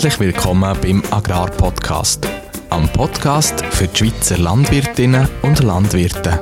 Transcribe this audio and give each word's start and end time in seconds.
Herzlich 0.00 0.20
willkommen 0.20 0.76
beim 0.80 1.02
Agrarpodcast, 1.10 2.24
am 2.70 2.88
Podcast 2.90 3.64
für 3.64 3.88
die 3.88 3.96
Schweizer 3.96 4.38
Landwirtinnen 4.38 5.26
und 5.42 5.60
Landwirte. 5.64 6.40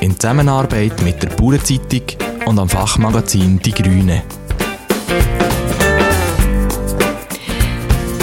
In 0.00 0.18
Zusammenarbeit 0.18 1.00
mit 1.02 1.22
der 1.22 1.28
Bauernzeitung 1.28 2.02
und 2.46 2.58
am 2.58 2.68
Fachmagazin 2.68 3.60
Die 3.60 3.70
Grüne. 3.70 4.24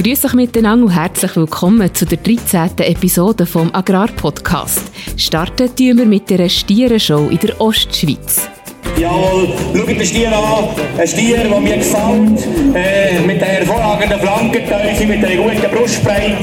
Grüß 0.03 0.25
euch 0.25 0.33
miteinander 0.33 0.87
und 0.87 0.95
herzlich 0.95 1.33
willkommen 1.37 1.95
zu 1.95 2.05
der 2.05 2.17
13. 2.17 2.71
Episode 2.79 3.45
vom 3.45 3.73
Agrarpodcast. 3.73 4.81
Starten 5.15 5.69
wir 5.77 6.05
mit 6.05 6.29
der 6.29 6.49
Stierenshow 6.49 7.29
in 7.29 7.39
der 7.39 7.61
Ostschweiz. 7.61 8.49
Jawohl, 9.01 9.47
schaut 9.75 9.87
den 9.87 10.05
Stier 10.05 10.31
an. 10.31 10.65
Ein 10.95 11.07
Stier, 11.07 11.37
der 11.37 11.59
mir 11.59 11.77
gefällt. 11.77 12.47
Äh, 12.75 13.19
mit 13.25 13.41
der 13.41 13.47
hervorragenden 13.47 14.19
Flankenteufel, 14.19 15.07
mit 15.07 15.25
einer 15.25 15.41
guten 15.41 15.75
Brustbreite, 15.75 16.35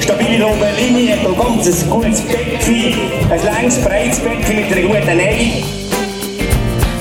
stabile 0.00 0.46
Linie, 0.78 1.12
hat 1.12 1.26
ein 1.26 1.36
ganz 1.36 1.86
gutes 1.90 2.22
Becken, 2.22 2.94
ein 3.30 3.40
längs 3.44 3.78
breites 3.84 4.20
Becken 4.20 4.56
mit 4.56 4.72
einer 4.72 4.88
guten 4.88 5.16
Nähe. 5.18 5.62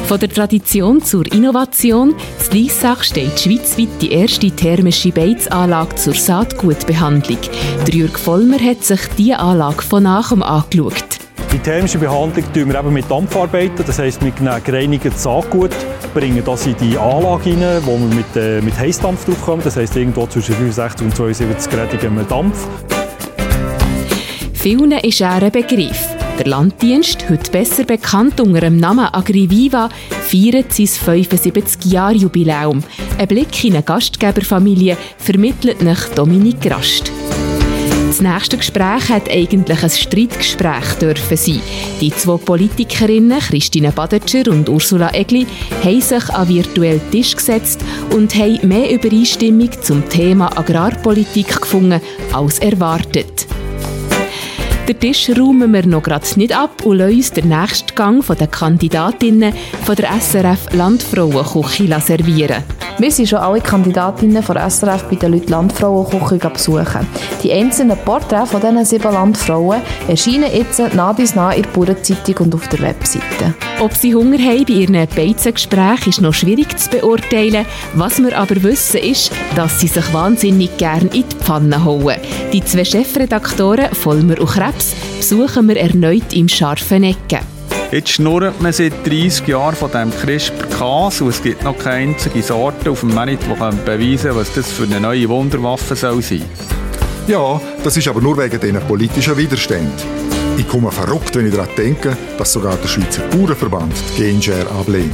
Von 0.06 0.20
der 0.20 0.30
Tradition 0.30 1.02
zur 1.02 1.26
Innovation, 1.32 2.10
in 2.10 2.52
Liessach 2.52 3.02
steht 3.02 3.40
schweizweit 3.40 4.02
die 4.02 4.12
erste 4.12 4.52
thermische 4.52 5.12
Beizanlage 5.12 5.96
zur 5.96 6.14
Saatgutbehandlung. 6.14 7.40
Der 7.88 7.96
Jürg 7.96 8.20
Vollmer 8.20 8.60
hat 8.60 8.84
sich 8.84 9.00
diese 9.18 9.40
Anlage 9.40 9.82
von 9.82 10.04
nachem 10.04 10.44
angeschaut. 10.44 11.15
Die 11.56 11.62
thermische 11.62 12.00
Behandlung 12.00 12.44
tun 12.54 12.68
wir 12.68 12.78
eben 12.78 12.92
mit 12.92 13.10
Dampf 13.10 13.34
arbeiten. 13.34 13.82
Das 13.88 13.98
heisst, 13.98 14.22
wir 14.22 14.34
nehmen 14.42 14.62
gereinigtes 14.62 15.24
Saatgut, 15.24 15.72
bringen 16.14 16.44
das 16.44 16.68
in 16.68 16.76
die 16.82 16.98
Anlage 16.98 17.52
rein, 17.52 17.82
wo 17.86 17.98
wir 17.98 18.14
mit, 18.14 18.36
äh, 18.36 18.60
mit 18.60 18.78
Heißdampf 18.78 19.24
draufkommen. 19.24 19.64
Das 19.64 19.78
heisst, 19.78 19.96
irgendwo 19.96 20.28
zwischen 20.28 20.54
65 20.54 21.06
und 21.06 21.16
72 21.16 21.72
Grad 21.72 21.98
geben 21.98 22.18
wir 22.18 22.26
Dampf. 22.26 22.68
Vielen 24.54 24.92
ist 24.92 25.22
er 25.22 25.32
ein 25.44 25.50
Begriff. 25.50 26.10
Der 26.38 26.48
Landdienst, 26.48 27.30
heute 27.30 27.50
besser 27.50 27.86
bekannt 27.86 28.42
unter 28.42 28.60
dem 28.60 28.76
Namen 28.76 29.06
AgriViva, 29.06 29.88
feiert 30.10 30.74
sein 30.74 30.88
75-Jahr-Jubiläum. 30.88 32.84
Ein 33.18 33.28
Blick 33.30 33.64
in 33.64 33.76
eine 33.76 33.84
Gastgeberfamilie 33.84 34.98
vermittelt 35.18 35.82
nach 35.82 36.10
Dominik 36.10 36.70
Rast. 36.70 37.14
Das 38.16 38.22
nächste 38.22 38.56
Gespräch 38.56 39.10
hat 39.10 39.30
eigentlich 39.30 39.84
ein 39.84 39.90
Streitgespräch 39.90 40.94
dürfen 41.02 41.36
sein. 41.36 41.62
Die 42.00 42.16
zwei 42.16 42.38
Politikerinnen, 42.38 43.40
Christine 43.40 43.92
Badetscher 43.92 44.50
und 44.50 44.70
Ursula 44.70 45.14
Egli, 45.14 45.46
haben 45.84 46.00
sich 46.00 46.30
an 46.30 46.48
virtuellen 46.48 47.02
Tisch 47.12 47.36
gesetzt 47.36 47.82
und 48.12 48.34
haben 48.34 48.66
mehr 48.70 48.90
Übereinstimmung 48.90 49.70
zum 49.82 50.08
Thema 50.08 50.58
Agrarpolitik 50.58 51.60
gefunden 51.60 52.00
als 52.32 52.60
erwartet. 52.60 53.48
Den 54.88 54.98
Tisch 54.98 55.30
räumen 55.32 55.74
wir 55.74 55.86
noch 55.86 56.04
gerade 56.04 56.26
nicht 56.38 56.58
ab 56.58 56.86
und 56.86 57.00
lassen 57.00 57.16
uns 57.16 57.34
den 57.34 57.50
nächsten 57.50 57.96
Gang 57.96 58.26
den 58.26 58.50
Kandidatinnen 58.50 59.54
von 59.84 59.96
der 59.98 60.22
SRF 60.22 60.72
Landfrauenküche 60.72 62.00
servieren. 62.00 62.64
Wir 62.98 63.12
sind 63.12 63.28
schon 63.28 63.40
alle 63.40 63.60
Kandidatinnen 63.60 64.42
von 64.42 64.56
SRF 64.56 65.04
bei 65.10 65.18
den 65.18 65.34
Leuten 65.34 65.52
Landfrauenküche 65.52 66.50
besuchen. 66.50 67.06
Die 67.44 67.52
einzelnen 67.52 67.98
Porträts 67.98 68.52
von 68.52 68.62
diesen 68.62 68.86
sieben 68.86 69.12
Landfrauen 69.12 69.82
erscheinen 70.08 70.50
jetzt 70.54 70.80
nah 70.94 71.12
bis 71.12 71.36
nah 71.36 71.52
in 71.52 71.64
der 71.64 71.70
Bauernzeitung 71.72 72.46
und 72.46 72.56
auf 72.56 72.70
der 72.70 72.80
Webseite. 72.80 73.54
Ob 73.82 73.94
sie 73.94 74.16
Hunger 74.16 74.38
haben 74.38 74.64
bei 74.66 74.74
ihren 74.74 75.08
Beizengesprächen, 75.14 76.10
ist 76.10 76.22
noch 76.22 76.34
schwierig 76.34 76.80
zu 76.80 76.90
beurteilen. 76.90 77.66
Was 77.96 78.24
wir 78.24 78.38
aber 78.38 78.64
wissen, 78.64 79.02
ist, 79.02 79.30
dass 79.58 79.82
sie 79.82 79.88
sich 79.88 80.14
wahnsinnig 80.14 80.78
gern 80.78 81.10
in 81.10 81.28
die 81.28 81.36
Pfanne 81.36 81.84
hauen. 81.84 82.16
Die 82.54 82.64
zwei 82.64 82.86
Chefredaktoren 82.86 83.94
Vollmer 83.94 84.40
und 84.40 84.48
Krebs 84.48 84.96
besuchen 85.18 85.68
wir 85.68 85.78
erneut 85.78 86.32
im 86.34 86.48
scharfen 86.48 87.04
Ecken. 87.04 87.55
Jetzt 87.92 88.10
schnurrt 88.10 88.62
man 88.62 88.74
seit 88.74 89.06
30 89.06 89.48
Jahren 89.48 89.76
von 89.76 89.92
diesem 89.92 90.12
CRISPR-Cas 90.12 91.22
und 91.22 91.30
es 91.30 91.42
gibt 91.42 91.64
noch 91.64 91.78
keine 91.78 92.14
einzige 92.14 92.42
Sorte 92.42 92.90
auf 92.90 93.02
dem 93.02 93.14
Markt, 93.14 93.44
die 93.44 93.76
beweisen 93.86 94.30
kann, 94.30 94.36
was 94.38 94.54
das 94.54 94.72
für 94.72 94.84
eine 94.84 95.00
neue 95.00 95.30
Wunderwaffe 95.30 95.96
soll 95.96 96.22
sein 96.22 96.42
Ja, 97.28 97.62
das 97.84 97.96
ist 97.96 98.08
aber 98.08 98.22
nur 98.22 98.38
wegen 98.38 98.60
diesen 98.60 98.80
politischen 98.82 99.38
Widerständen. 99.38 99.92
Ich 100.58 100.68
komme 100.68 100.92
verrückt, 100.92 101.36
wenn 101.36 101.48
ich 101.48 101.54
daran 101.54 101.70
denke, 101.78 102.18
dass 102.38 102.54
sogar 102.54 102.76
der 102.78 102.88
Schweizer 102.88 103.22
Bauernverband 103.30 103.94
die 104.18 104.24
Genshare 104.24 104.70
ablehnt. 104.72 105.14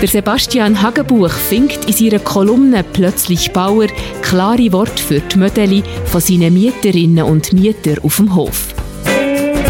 Der 0.00 0.08
Sebastian 0.08 0.82
Hagenbuch 0.82 1.30
findet 1.30 1.84
in 1.86 1.92
seiner 1.92 2.18
Kolumne 2.18 2.84
«Plötzlich 2.84 3.52
Bauer» 3.52 3.86
klare 4.20 4.72
Worte 4.72 5.02
für 5.02 5.20
die 5.20 5.38
Mödeli 5.38 5.82
von 6.06 6.20
seinen 6.20 6.52
Mieterinnen 6.52 7.24
und 7.24 7.52
Mietern 7.52 7.98
auf 8.02 8.16
dem 8.16 8.34
Hof. 8.34 8.74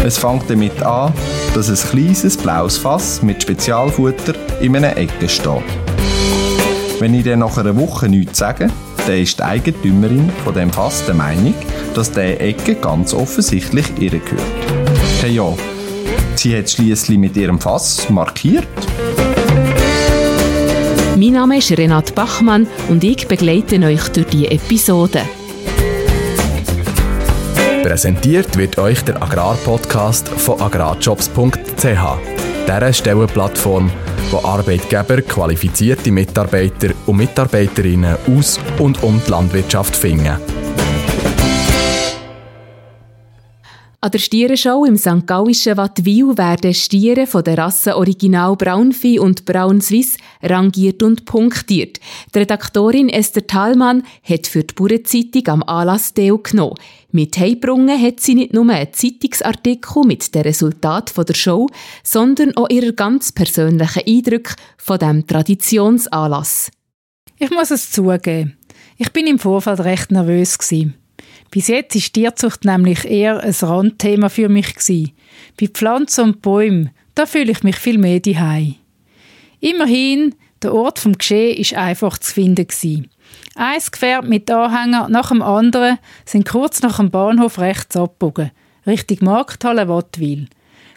Es 0.05 0.17
fängt 0.17 0.49
damit 0.49 0.83
an, 0.83 1.13
dass 1.55 1.69
ein 1.69 1.89
kleines 1.89 2.35
blaues 2.35 2.77
Fass 2.77 3.21
mit 3.21 3.41
Spezialfutter 3.41 4.33
in 4.59 4.75
einer 4.75 4.97
Ecke 4.97 5.29
steht. 5.29 5.63
Wenn 6.99 7.13
ich 7.13 7.23
dann 7.23 7.39
nach 7.39 7.57
einer 7.57 7.77
Woche 7.77 8.09
nichts 8.09 8.39
sage, 8.39 8.69
dann 9.07 9.17
ist 9.17 9.39
die 9.39 9.43
Eigentümerin 9.43 10.29
von 10.43 10.53
dem 10.53 10.71
Fass 10.71 11.05
der 11.05 11.15
Meinung, 11.15 11.53
dass 11.95 12.09
diese 12.11 12.37
Ecke 12.37 12.75
ganz 12.75 13.13
offensichtlich 13.13 13.85
ihr 13.97 14.09
gehört. 14.09 14.41
Hey 15.21 15.35
ja, 15.35 15.53
sie 16.35 16.57
hat 16.57 16.69
schließlich 16.69 17.17
mit 17.17 17.37
ihrem 17.37 17.59
Fass 17.59 18.09
markiert. 18.09 18.67
Mein 21.15 21.31
Name 21.31 21.59
ist 21.59 21.71
Renate 21.71 22.11
Bachmann 22.11 22.67
und 22.89 23.05
ich 23.05 23.25
begleite 23.29 23.79
euch 23.79 24.09
durch 24.09 24.27
diese 24.27 24.51
Episode. 24.51 25.21
Präsentiert 27.83 28.57
wird 28.57 28.77
euch 28.77 29.03
der 29.03 29.21
Agrarpodcast 29.21 30.29
von 30.29 30.61
agrarjobs.ch, 30.61 31.83
dieser 32.65 32.93
Stellenplattform, 32.93 33.91
wo 34.31 34.37
Arbeitgeber 34.37 35.21
qualifizierte 35.21 36.09
Mitarbeiter 36.09 36.91
und 37.05 37.17
Mitarbeiterinnen 37.17 38.15
aus 38.25 38.57
und 38.79 39.03
um 39.03 39.21
die 39.27 39.29
Landwirtschaft 39.29 39.97
finden. 39.97 40.37
An 43.99 44.11
der 44.11 44.19
Stierenschau 44.19 44.83
im 44.83 44.97
St. 44.97 45.25
Gallischen 45.25 45.77
Wattwil 45.77 46.37
werden 46.37 46.73
Stiere 46.73 47.25
von 47.25 47.41
der 47.41 47.57
Rasse 47.57 47.95
Original 47.95 48.55
Braunvieh 48.57 49.17
und 49.17 49.45
Braun 49.45 49.79
Swiss 49.79 50.17
rangiert 50.41 51.01
und 51.03 51.23
punktiert. 51.23 52.01
Die 52.33 52.39
Redaktorin 52.39 53.07
Esther 53.07 53.47
Thalmann 53.47 54.03
hat 54.23 54.47
für 54.47 54.65
die 54.65 54.73
Bauernzeitung 54.73 55.47
am 55.47 55.63
Anlass 55.63 56.13
teilgenommen. 56.13 56.75
Mit 57.15 57.37
heimgebrungen 57.37 58.01
hat 58.01 58.21
sie 58.21 58.33
nicht 58.33 58.53
nur 58.53 58.67
einen 58.67 58.91
Zeitungsartikel 58.91 60.03
mit 60.03 60.33
den 60.33 60.41
Resultaten 60.41 61.23
der 61.23 61.35
Show, 61.35 61.67
sondern 62.03 62.57
auch 62.57 62.71
ihre 62.71 62.91
ganz 62.91 63.31
persönlichen 63.31 64.01
Eindrücke 64.07 64.55
von 64.79 64.97
diesem 64.97 65.27
Traditionsanlass. 65.27 66.71
Ich 67.37 67.51
muss 67.51 67.69
es 67.69 67.91
zugeben, 67.91 68.57
ich 68.97 69.11
bin 69.13 69.27
im 69.27 69.37
Vorfeld 69.37 69.81
recht 69.81 70.11
nervös. 70.11 70.57
Bis 71.51 71.67
jetzt 71.67 71.95
ist 71.95 72.13
Tierzucht 72.13 72.65
nämlich 72.65 73.05
eher 73.05 73.41
ein 73.41 73.53
Randthema 73.61 74.29
für 74.29 74.49
mich. 74.49 74.73
Bei 75.59 75.67
Pflanzen 75.67 76.23
und 76.23 76.41
Bäumen, 76.41 76.89
da 77.13 77.27
fühle 77.27 77.51
ich 77.51 77.61
mich 77.61 77.75
viel 77.75 77.99
mehr 77.99 78.21
daheim. 78.21 78.73
Immerhin, 79.59 80.33
der 80.63 80.73
Ort 80.73 80.97
vom 80.97 81.15
Geschehen 81.15 81.57
ist 81.57 81.75
einfach 81.75 82.17
zu 82.17 82.33
finden. 82.33 83.11
Ein 83.55 83.81
Gefährt 83.91 84.25
mit 84.25 84.49
Anhänger 84.49 85.09
nach 85.09 85.29
dem 85.29 85.43
anderen 85.43 85.99
sind 86.25 86.47
kurz 86.47 86.81
nach 86.81 86.97
dem 86.97 87.11
Bahnhof 87.11 87.59
rechts 87.59 87.95
abgebogen, 87.95 88.51
Richtung 88.87 89.19
Markthalle 89.21 89.87
Wattwil. 89.87 90.47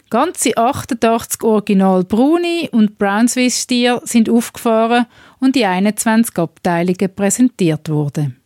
Ganze 0.09 0.57
88 0.57 1.43
Original 1.43 2.03
Bruni 2.03 2.67
und 2.71 2.97
Brown 2.97 3.27
Swiss 3.27 3.61
Stier 3.61 4.01
sind 4.05 4.29
aufgefahren 4.29 5.05
und 5.39 5.55
die 5.55 5.65
21 5.65 6.35
Abteilungen 6.39 7.13
präsentiert 7.15 7.89
worden. 7.89 8.41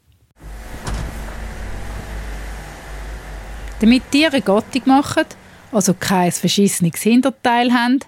Damit 3.79 4.11
Tiere 4.11 4.41
Gattung 4.41 4.81
machen, 4.85 5.25
also 5.71 5.93
kein 5.93 6.31
verschissenes 6.31 7.01
Hinterteil 7.01 7.71
haben, 7.71 7.99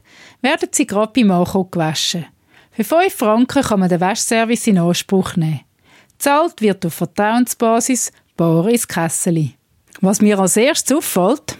werden 0.41 0.69
sie 0.71 0.85
gerade 0.85 1.13
beim 1.15 1.31
Ankommen 1.31 1.71
gewaschen. 1.71 2.25
Für 2.71 2.83
5 2.83 3.15
Franken 3.15 3.63
kann 3.63 3.79
man 3.79 3.89
den 3.89 4.01
Waschservice 4.01 4.67
in 4.67 4.79
Anspruch 4.79 5.35
nehmen. 5.37 5.61
Zahlt 6.23 6.61
wird 6.61 6.85
auf 6.85 6.93
Vertrauensbasis, 6.93 8.13
bar 8.37 8.65
ins 8.69 8.87
Kesseli. 8.87 9.55
Was 9.99 10.21
mir 10.21 10.39
als 10.39 10.55
erstes 10.55 10.95
auffällt, 10.95 11.57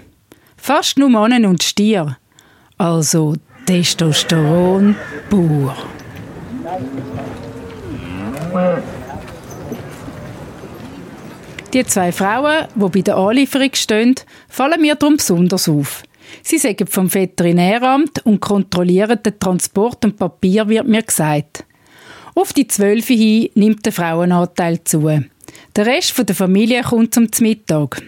fast 0.56 0.98
nur 0.98 1.10
Mannen 1.10 1.46
und 1.46 1.62
Stier. 1.62 2.18
Also 2.78 3.36
Testosteron 3.66 4.96
pur. 5.30 5.76
Die 11.74 11.86
zwei 11.86 12.14
Frauen, 12.14 12.66
die 12.74 12.90
bei 12.90 13.02
der 13.02 13.18
Anlieferung 13.18 13.72
stehen, 13.74 14.16
fallen 14.48 14.80
mir 14.80 14.96
darum 14.96 15.18
besonders 15.18 15.68
auf. 15.68 16.04
Sie 16.42 16.58
sagen 16.58 16.88
vom 16.88 17.14
Veterinäramt 17.14 18.26
und 18.26 18.40
kontrollieren 18.40 19.22
den 19.22 19.38
Transport 19.38 20.06
und 20.06 20.16
Papier, 20.16 20.70
wird 20.70 20.88
mir 20.88 21.04
gesagt. 21.04 21.66
Auf 22.36 22.54
die 22.54 22.68
Zwölfe 22.68 23.14
hin 23.14 23.50
nimmt 23.56 23.86
der 23.86 23.94
Frauenanteil 23.94 24.84
zu. 24.84 25.02
Der 25.76 25.86
Rest 25.86 26.18
der 26.18 26.36
Familie 26.36 26.82
kommt 26.82 27.14
zum 27.14 27.28
Mittag. 27.40 28.02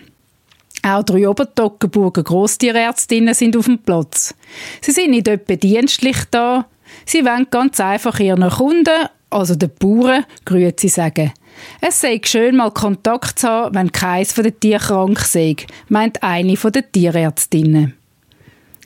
Auch 0.83 1.03
drei 1.03 1.27
Obertoggenburger 1.27 2.23
Grosstierärztinnen 2.23 3.33
sind 3.33 3.57
auf 3.57 3.65
dem 3.65 3.79
Platz. 3.79 4.35
Sie 4.81 4.91
sind 4.91 5.11
nicht 5.11 5.27
etwa 5.27 5.55
dienstlich 5.55 6.17
da. 6.29 6.67
Sie 7.05 7.25
wollen 7.25 7.47
ganz 7.49 7.79
einfach 7.79 8.19
ihren 8.19 8.49
Kunden, 8.49 9.07
also 9.31 9.55
den 9.55 9.71
Bauern, 9.79 10.25
Grüezi 10.45 10.87
sagen. 10.87 11.33
Es 11.81 12.01
sei 12.01 12.21
schön, 12.23 12.57
mal 12.57 12.71
Kontakt 12.71 13.39
zu 13.39 13.47
haben, 13.47 13.75
wenn 13.75 13.91
keins 13.91 14.33
von 14.33 14.43
den 14.43 14.59
Tieren 14.59 14.81
krank 14.81 15.19
sei, 15.19 15.55
meint 15.89 16.21
eine 16.21 16.55
der 16.55 16.91
Tierärztinnen. 16.91 17.93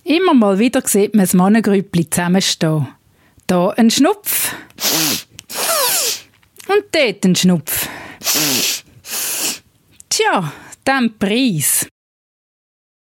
Immer 0.03 0.33
mal 0.33 0.59
wieder 0.59 0.81
sieht 0.85 1.13
man 1.13 1.25
das 1.25 1.33
Mannengrüppli 1.33 2.09
zusammenstehen. 2.09 2.88
Da 3.47 3.69
ein 3.71 3.89
Schnupf. 3.89 4.56
Und 6.67 6.83
dort 6.91 7.25
ein 7.25 7.35
Schnupf. 7.35 7.87
Tja, 10.09 10.53
dem 10.87 11.17
Preis. 11.17 11.87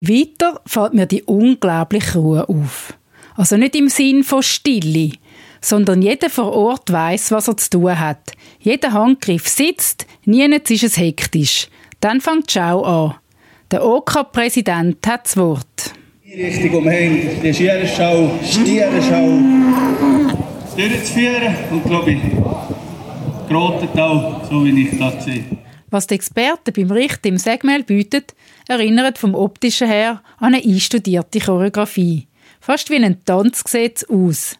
Weiter 0.02 0.62
fällt 0.66 0.94
mir 0.94 1.06
die 1.06 1.24
unglaubliche 1.24 2.18
Ruhe 2.20 2.48
auf. 2.48 2.94
Also 3.36 3.58
nicht 3.58 3.76
im 3.76 3.90
Sinn 3.90 4.24
von 4.24 4.44
Stille, 4.44 5.12
sondern 5.62 6.02
jeder 6.02 6.30
vor 6.30 6.54
Ort 6.54 6.92
weiß, 6.92 7.32
was 7.32 7.48
er 7.48 7.58
zu 7.58 7.70
tun 7.70 8.00
hat. 8.00 8.32
Jeder 8.60 8.94
Handgriff 8.94 9.48
sitzt, 9.48 10.06
niemand 10.26 10.70
ist 10.72 10.84
es 10.84 10.98
hektisch. 10.98 11.68
Dann 12.00 12.22
fängt 12.22 12.50
die 12.50 12.54
Schau 12.54 12.84
an. 12.84 13.16
Der 13.72 13.86
OK-Präsident 13.86 15.06
hat 15.06 15.26
das 15.26 15.38
Wort. 15.38 15.94
Die 16.26 16.42
Richtung 16.44 16.80
umhängt, 16.80 17.44
die 17.44 17.54
Schierenschau, 17.54 18.32
Stierenschau 18.44 20.19
durchzuführen 20.80 21.56
und 21.72 21.84
glaube 21.84 22.12
ich, 22.12 22.22
gerottet 23.50 24.00
auch, 24.00 24.46
so 24.50 24.64
wie 24.64 24.84
ich 24.84 24.98
das 24.98 25.26
sehe. 25.26 25.44
Was 25.90 26.08
die 26.08 26.16
Experten 26.16 26.72
beim 26.74 26.92
Richten 26.92 27.28
im 27.28 27.38
Segmel 27.38 27.84
bieten, 27.84 28.24
erinnert 28.68 29.18
vom 29.18 29.36
optischen 29.36 29.88
her 29.88 30.22
an 30.38 30.54
eine 30.54 30.64
einstudierte 30.64 31.40
Choreografie. 31.40 32.28
Fast 32.62 32.90
wie 32.90 33.04
ein 33.04 33.24
Tanz 33.26 33.64
sieht 33.68 33.98
es 33.98 34.10
aus. 34.10 34.56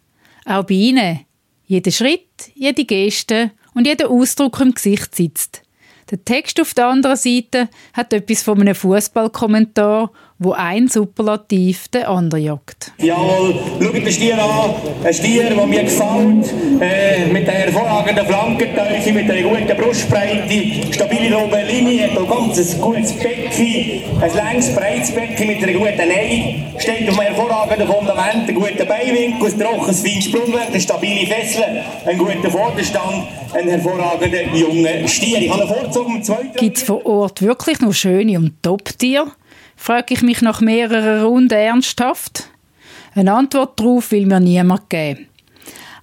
Auch 0.46 0.64
bei 0.64 0.74
ihnen. 0.74 1.20
Jeder 1.66 1.92
Schritt, 1.92 2.52
jede 2.56 2.84
Geste 2.84 3.52
und 3.74 3.86
jeder 3.86 4.10
Ausdruck 4.10 4.60
im 4.60 4.74
Gesicht 4.74 5.16
sitzt. 5.16 5.62
Der 6.10 6.26
Text 6.26 6.60
auf 6.60 6.74
der 6.74 6.88
anderen 6.88 7.16
Seite 7.16 7.70
hat 7.94 8.12
etwas 8.12 8.42
von 8.42 8.60
einem 8.60 8.74
Fußballkommentar 8.74 10.12
wo 10.40 10.54
ein 10.54 10.88
Superlativ 10.88 11.90
den 11.90 12.04
anderen 12.04 12.44
jagt. 12.46 12.94
Jawohl, 12.98 13.56
schaut 13.82 13.94
den 13.94 14.12
Stier 14.12 14.42
an. 14.42 14.72
Ein 15.04 15.14
Stier, 15.14 15.50
der 15.50 15.66
mir 15.66 15.84
gefällt. 15.84 16.54
Äh, 16.80 17.26
mit 17.32 17.46
der 17.46 17.54
hervorragenden 17.56 18.26
Flankentiefe, 18.26 19.12
mit 19.12 19.28
der 19.28 19.44
guten 19.44 19.78
Brustbreite, 19.78 20.94
stabile 20.94 21.38
oben 21.38 21.68
Linie, 21.68 22.10
hat 22.10 22.18
ein 22.18 22.28
ganz 22.28 22.80
gutes 22.80 23.14
Becken, 23.16 24.02
ein 24.22 24.34
längs 24.34 24.74
breites 24.74 25.12
Becken 25.12 25.48
mit 25.48 25.62
einer 25.62 25.74
guten 25.74 26.08
Nähe. 26.08 26.56
Steht 26.78 27.10
auf 27.10 27.20
einem 27.20 27.36
hervorragenden 27.36 27.88
Fundament, 27.88 28.48
ein 28.48 28.56
guter 28.56 28.86
Beinwinkel, 28.86 29.46
ein 29.46 29.60
trockenes, 29.60 30.02
feines 30.02 30.24
Sprungwerk, 30.24 30.68
eine 30.70 30.80
stabile 30.80 31.28
Fessel, 31.28 31.64
ein 32.06 32.18
guter 32.18 32.50
Vorderstand, 32.50 33.28
ein 33.54 33.68
hervorragender 33.68 34.44
junger 34.54 35.06
Stier. 35.06 35.40
Ich 35.42 35.52
habe 35.52 35.64
einen 35.64 35.74
Vorzug 35.74 36.08
im 36.08 36.24
zweiten. 36.24 36.56
Gibt 36.56 36.78
es 36.78 36.84
vor 36.84 37.06
Ort 37.06 37.42
wirklich 37.42 37.82
noch 37.82 37.94
schöne 37.94 38.38
und 38.38 38.64
Top-Tiere? 38.64 39.28
Frage 39.80 40.14
ich 40.14 40.22
mich 40.22 40.42
nach 40.42 40.60
mehreren 40.60 41.24
Runden 41.24 41.58
ernsthaft. 41.58 42.50
Eine 43.16 43.34
Antwort 43.34 43.80
darauf 43.80 44.12
will 44.12 44.26
mir 44.26 44.40
niemand 44.40 44.90
geben. 44.90 45.28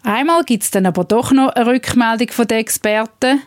Einmal 0.03 0.45
gibt 0.45 0.63
es 0.63 0.71
dann 0.71 0.87
aber 0.87 1.05
doch 1.05 1.31
noch 1.31 1.51
eine 1.51 1.67
Rückmeldung 1.67 2.29
von 2.29 2.47
den 2.47 2.59
Experten, 2.59 3.43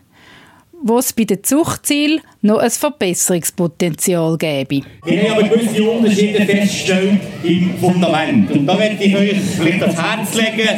wo 0.81 0.99
es 0.99 1.13
bei 1.13 1.23
den 1.23 1.43
Zuchtzielen 1.43 2.21
noch 2.41 2.59
ein 2.59 2.69
Verbesserungspotenzial 2.69 4.37
gäbe. 4.37 4.81
Wir 5.03 5.23
haben 5.23 5.39
aber 5.39 5.49
gewisse 5.49 5.83
Unterschiede 5.83 6.45
festgestellt 6.45 7.19
im 7.43 7.77
Fundament. 7.79 8.51
Und 8.51 8.67
da 8.67 8.75
möchte 8.75 9.03
ich 9.03 9.15
euch 9.15 9.35
vielleicht 9.57 9.81
ans 9.81 10.01
Herz 10.01 10.33
legen, 10.35 10.69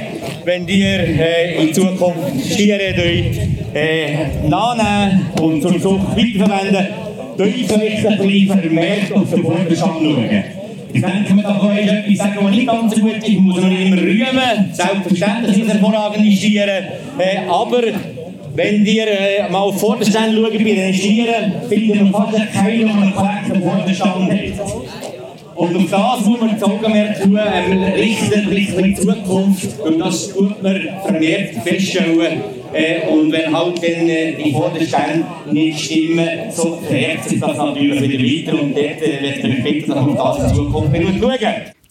wenn 0.46 0.68
ihr 0.68 1.00
äh, 1.00 1.62
in 1.62 1.74
Zukunft 1.74 2.46
Stiere 2.52 2.96
äh, 3.74 4.48
nachnehmen 4.48 5.28
und 5.40 5.62
zur 5.62 5.80
Zucht 5.80 6.16
weiterverwenden 6.16 7.11
bisschen 7.38 8.48
vermehrt 8.48 9.14
auf 9.14 9.30
den 9.30 9.44
Vorderstand 9.44 9.94
schauen. 10.02 10.44
Ich 10.94 11.02
denke, 11.02 11.34
man 11.34 11.46
kann 11.46 11.62
euch 11.62 11.88
etwas 11.88 12.18
sagen, 12.18 12.38
was 12.42 12.52
nicht 12.52 12.68
ganz 12.68 13.00
gut 13.00 13.18
ist, 13.18 13.40
muss 13.40 13.62
man 13.62 13.72
immer 13.72 13.98
rühmen. 13.98 14.74
Selbstverständlich 14.74 15.56
sind 15.56 15.68
es 15.68 15.74
hervorragende 15.74 16.32
Stiere. 16.32 16.84
Äh, 17.18 17.48
aber 17.50 17.82
wenn 18.56 18.86
ihr 18.86 19.08
äh, 19.08 19.50
mal 19.50 19.60
auf 19.60 19.80
Vorderstand 19.80 20.36
schaut 20.36 20.52
bei 20.52 20.64
den 20.64 20.94
Stieren, 20.94 21.54
findet 21.70 22.02
man 22.02 22.12
fast 22.12 22.54
keinen, 22.54 22.88
der 22.88 22.96
einen 22.96 23.16
korrekten 23.16 23.62
Vorderstand 23.62 24.32
hat. 24.32 24.92
Und 25.56 25.76
auf 25.76 25.92
das 25.92 26.26
muss 26.26 26.42
man 26.42 26.52
das 26.54 26.64
Augenmerk 26.64 27.22
tun, 27.22 27.40
ähm, 27.40 27.84
richten, 27.84 28.50
richten 28.50 28.84
in 28.84 28.96
Zukunft, 28.96 29.80
und 29.80 30.00
das 30.00 30.30
tut 30.30 30.62
man 30.64 30.80
vermehrt 31.06 31.56
feststellen. 31.64 32.42
Äh, 32.74 33.08
und 33.08 33.32
wenn 33.32 33.56
halt 33.56 33.78
dann 33.78 34.10
äh, 34.10 34.34
die 34.34 34.52
Vorderstände 34.52 35.26
nicht 35.52 35.80
stimmen, 35.80 36.30
so 36.52 36.78
verhärtet 36.86 37.30
sich 37.30 37.40
das 37.40 37.58
natürlich 37.58 38.02
wieder 38.02 38.54
weiter 38.54 38.62
und 38.62 38.76
dort 38.76 39.02
äh, 39.02 39.42
wird 39.42 39.64
bitten, 39.64 39.92
dass 39.92 40.06
man 40.06 40.16
das 40.16 40.52
in 40.52 40.56
Zukunft 40.56 40.96
schauen 40.96 41.38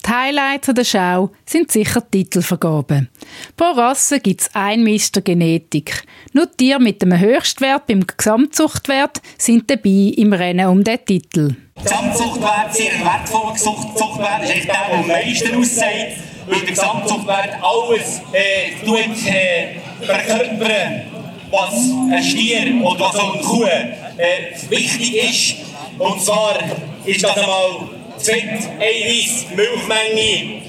die 0.03 0.09
Highlights 0.09 0.67
der 0.73 0.83
Schau 0.83 1.29
sind 1.45 1.71
sicher 1.71 2.01
Titelvergaben. 2.09 3.09
Pro 3.55 3.71
Rasse 3.71 4.19
gibt 4.19 4.41
es 4.41 4.49
ein 4.53 4.83
Mister 4.83 5.21
Genetik. 5.21 6.03
Nur 6.33 6.51
Tiere 6.51 6.81
mit 6.81 7.01
dem 7.01 7.17
Höchstwert 7.17 7.87
beim 7.87 8.05
Gesamtzuchtwert 8.05 9.21
sind 9.37 9.69
dabei 9.69 10.13
im 10.17 10.33
Rennen 10.33 10.67
um 10.67 10.83
den 10.83 11.05
Titel. 11.05 11.55
Gesamtzuchtwert, 11.81 12.73
sehr 12.73 12.91
wertvoller 12.91 13.55
Zuchtwert, 13.55 14.43
ist 14.43 14.67
der, 14.67 14.73
der 14.73 14.99
am 14.99 15.07
meisten 15.07 15.55
aussieht, 15.55 16.17
weil 16.47 16.59
der 16.59 16.69
Gesamtzuchtwert 16.69 17.49
alles 17.61 18.21
äh, 18.33 18.85
tut, 18.85 19.27
äh, 19.27 19.79
verkörpern, 20.05 21.01
was 21.49 21.73
ein 22.11 22.23
Stier 22.23 22.81
oder 22.83 22.99
was 22.99 23.15
auch 23.15 23.33
eine 23.33 23.43
Kuh 23.43 23.63
äh, 23.65 24.69
wichtig 24.69 25.15
ist. 25.15 25.55
Und 25.99 26.21
zwar 26.21 26.57
ist 27.05 27.23
das 27.23 27.37
einmal 27.37 27.89
Fett, 28.17 28.69
Eiweiß, 28.79 29.47
Milchmenge, 29.55 30.61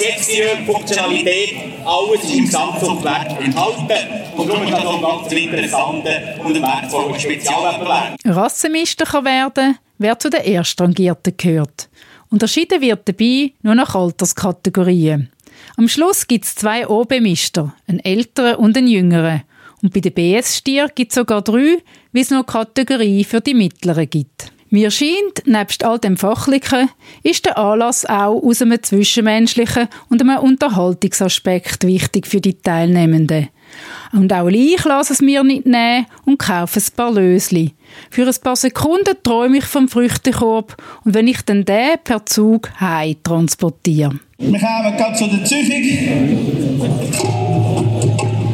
jetzt 0.00 0.30
die 0.30 0.66
Funktionalität, 0.66 1.54
alles 1.84 2.24
ist 2.24 2.34
im 2.34 2.44
Gesamtzuchtwert 2.44 3.40
enthalten. 3.40 3.88
Und 4.36 4.48
darum 4.48 4.64
ist 4.64 4.72
das 4.72 4.84
auch 4.84 5.20
ganz 5.20 5.32
interessant 5.32 6.04
und 6.44 6.56
ein 6.56 6.62
wertvoller 6.62 7.18
Spezialwettbewerb. 7.18 8.16
Rassenmeister 8.24 9.04
kann 9.04 9.24
werden, 9.24 9.78
wer 9.98 10.18
zu 10.18 10.30
den 10.30 10.42
Erstrangierten 10.42 11.36
gehört. 11.36 11.88
Unterschieden 12.32 12.80
wird 12.80 13.06
dabei 13.06 13.52
nur 13.60 13.74
nach 13.74 13.94
Alterskategorien. 13.94 15.28
Am 15.76 15.86
Schluss 15.86 16.26
gibt 16.26 16.46
es 16.46 16.54
zwei 16.54 16.88
OB-Mister, 16.88 17.74
einen 17.86 18.00
älteren 18.00 18.54
und 18.56 18.74
einen 18.74 18.86
jüngeren. 18.86 19.42
Und 19.82 19.92
bei 19.92 20.00
den 20.00 20.14
BS-Stier 20.14 20.88
gibt 20.94 21.12
es 21.12 21.16
sogar 21.16 21.42
drei, 21.42 21.82
wie 22.12 22.20
es 22.20 22.30
noch 22.30 22.46
Kategorien 22.46 23.26
für 23.26 23.42
die 23.42 23.52
mittleren 23.52 24.08
gibt. 24.08 24.50
Mir 24.70 24.90
scheint, 24.90 25.44
nebst 25.44 25.84
all 25.84 25.98
dem 25.98 26.16
Fachlichen, 26.16 26.88
ist 27.22 27.44
der 27.44 27.58
Anlass 27.58 28.06
auch 28.06 28.42
aus 28.42 28.62
einem 28.62 28.82
zwischenmenschlichen 28.82 29.88
und 30.08 30.22
einem 30.22 30.38
Unterhaltungsaspekt 30.38 31.86
wichtig 31.86 32.26
für 32.26 32.40
die 32.40 32.54
Teilnehmenden. 32.54 33.50
Und 34.12 34.32
auch 34.32 34.48
ich 34.48 34.84
lasse 34.84 35.12
es 35.12 35.20
mir 35.20 35.42
nicht 35.42 35.66
nehmen 35.66 36.06
und 36.24 36.38
kaufe 36.38 36.80
ein 36.80 36.96
paar 36.96 37.12
Lösli. 37.12 37.72
Für 38.10 38.26
ein 38.26 38.34
paar 38.42 38.56
Sekunden 38.56 39.16
träume 39.22 39.58
ich 39.58 39.64
vom 39.64 39.88
Früchtekorb 39.88 40.76
und 41.04 41.14
wenn 41.14 41.28
ich 41.28 41.42
dann 41.42 41.64
den 41.64 41.98
per 42.02 42.24
Zug 42.26 42.70
heim 42.80 43.16
transportiere. 43.22 44.18
Wir 44.38 44.58
kommen 44.58 44.96
gerade 44.96 45.16
zu 45.16 45.26
der 45.28 45.44
Züchung. 45.44 45.82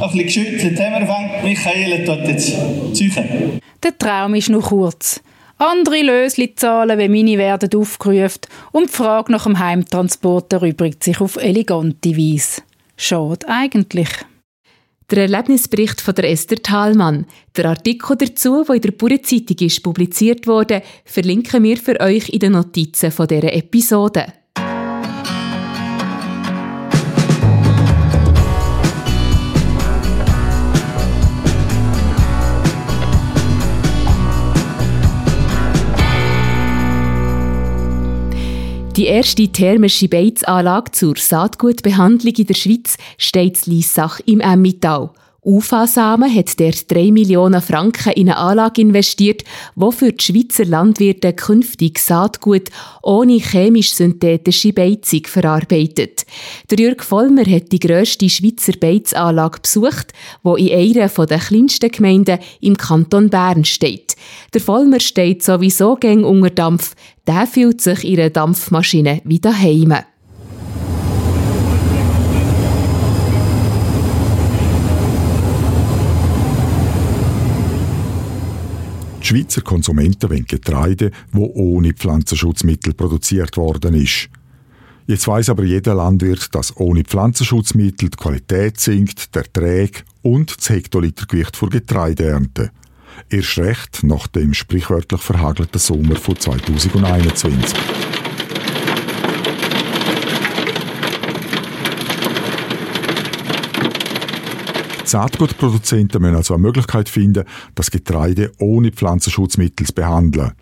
Ein 0.00 0.10
bisschen 0.10 0.26
geschüttelt 0.26 0.80
haben 0.80 1.06
wir 1.06 1.42
Michael 1.42 2.04
dort 2.04 2.28
jetzt 2.28 2.52
züchen. 2.94 3.60
Der 3.82 3.96
Traum 3.98 4.34
ist 4.34 4.48
noch 4.48 4.68
kurz. 4.68 5.20
Andere 5.58 6.02
Lösli-Zahlen 6.02 6.98
wie 7.00 7.08
meine 7.08 7.37
werden 7.37 7.70
aufgerufen 7.75 8.42
und 8.70 8.90
die 8.90 8.92
Frage 8.92 9.32
nach 9.32 9.42
dem 9.42 9.58
Heimtransport 9.58 10.52
erübrigt 10.52 11.02
sich 11.02 11.20
auf 11.20 11.37
elegante 11.37 12.16
Weise. 12.16 12.62
Schade 12.96 13.48
eigentlich. 13.48 14.08
Der 15.11 15.23
Erlebnisbericht 15.23 16.03
von 16.03 16.15
der 16.15 16.31
Esther 16.31 16.62
Thalmann. 16.62 17.25
Der 17.57 17.65
Artikel 17.65 18.15
dazu, 18.15 18.62
der 18.65 18.75
in 18.75 18.83
der 18.83 18.91
Bauernzeitung 18.91 19.57
ist 19.61 19.83
publiziert 19.83 20.47
wurde, 20.47 20.83
verlinken 21.07 21.62
wir 21.62 21.79
für 21.79 21.99
euch 21.99 22.29
in 22.29 22.41
den 22.41 22.53
Notizen 22.53 23.11
von 23.11 23.27
dieser 23.27 23.55
Episode. 23.55 24.27
Die 38.99 39.07
erste 39.07 39.47
thermische 39.47 40.09
Beizanlage 40.09 40.90
zur 40.90 41.14
Saatgutbehandlung 41.17 42.35
in 42.35 42.47
der 42.49 42.55
Schweiz 42.55 42.97
steht 43.17 43.64
in 43.64 43.73
Liessach 43.73 44.19
im 44.26 44.40
Emmittal. 44.40 45.11
UFA-Samen 45.45 46.35
hat 46.35 46.59
der 46.59 46.73
3 46.73 47.12
Millionen 47.12 47.62
Franken 47.62 48.12
in 48.14 48.28
eine 48.28 48.38
Anlage 48.38 48.80
investiert, 48.80 49.45
die 49.76 49.92
für 49.92 50.12
die 50.12 50.25
Schweizer 50.25 50.64
Landwirte 50.64 51.33
künftig 51.33 52.00
Saatgut 52.00 52.71
ohne 53.04 53.38
chemisch-synthetische 53.38 54.73
Beizung 54.73 55.26
verarbeitet. 55.26 56.26
Der 56.73 56.78
Jörg 56.80 57.04
Vollmer 57.04 57.45
hat 57.47 57.71
die 57.71 57.78
grösste 57.78 58.28
Schweizer 58.28 58.73
Beizanlage 58.80 59.61
besucht, 59.61 60.12
die 60.45 60.71
in 60.71 60.99
einer 60.99 61.09
der 61.09 61.38
kleinsten 61.38 61.92
Gemeinden 61.92 62.40
im 62.61 62.76
Kanton 62.76 63.30
Bern 63.30 63.64
steht. 63.64 64.16
Der 64.54 64.61
Vollmer 64.61 64.99
steht 64.99 65.45
sowieso 65.45 65.95
gäng 65.95 66.25
unter 66.25 66.50
Dampf, 66.50 66.97
der 67.28 67.47
fühlt 67.47 67.80
sich 67.80 68.04
in 68.04 68.18
einer 68.18 68.30
Dampfmaschine 68.30 69.23
wie 69.25 69.38
daheim. 69.38 69.95
Die 79.28 79.35
Schweizer 79.35 79.61
Konsumenten 79.61 80.30
wollen 80.30 80.47
Getreide, 80.47 81.11
wo 81.32 81.52
ohne 81.54 81.92
Pflanzenschutzmittel 81.92 82.94
produziert 82.94 83.58
worden 83.58 83.92
ist. 83.92 84.30
Jetzt 85.06 85.28
weiß 85.28 85.50
aber 85.50 85.64
jeder 85.64 85.94
Landwirt, 85.94 86.54
dass 86.54 86.75
ohne 86.78 87.04
Pflanzenschutzmittel 87.04 88.08
die 88.08 88.16
Qualität 88.16 88.80
sinkt, 88.80 89.35
der 89.35 89.42
Ertrag 89.42 90.04
und 90.23 90.56
das 90.56 90.70
Hektolitergewicht 90.70 91.58
für 91.58 91.68
Getreideernte. 91.68 92.70
Erst 93.28 93.58
recht 93.58 94.02
nach 94.02 94.28
dem 94.28 94.54
sprichwörtlich 94.54 95.20
verhagelten 95.20 95.78
Sommer 95.78 96.16
von 96.16 96.37
2021. 96.37 98.08
Saatgutproduzenten 105.09 106.21
müssen 106.21 106.37
also 106.37 106.55
eine 106.55 106.62
Möglichkeit 106.62 107.09
finden, 107.09 107.45
das 107.75 107.91
Getreide 107.91 108.53
ohne 108.59 108.93
Pflanzenschutzmittel 108.93 109.87
zu 109.87 109.95
behandeln. 109.95 110.53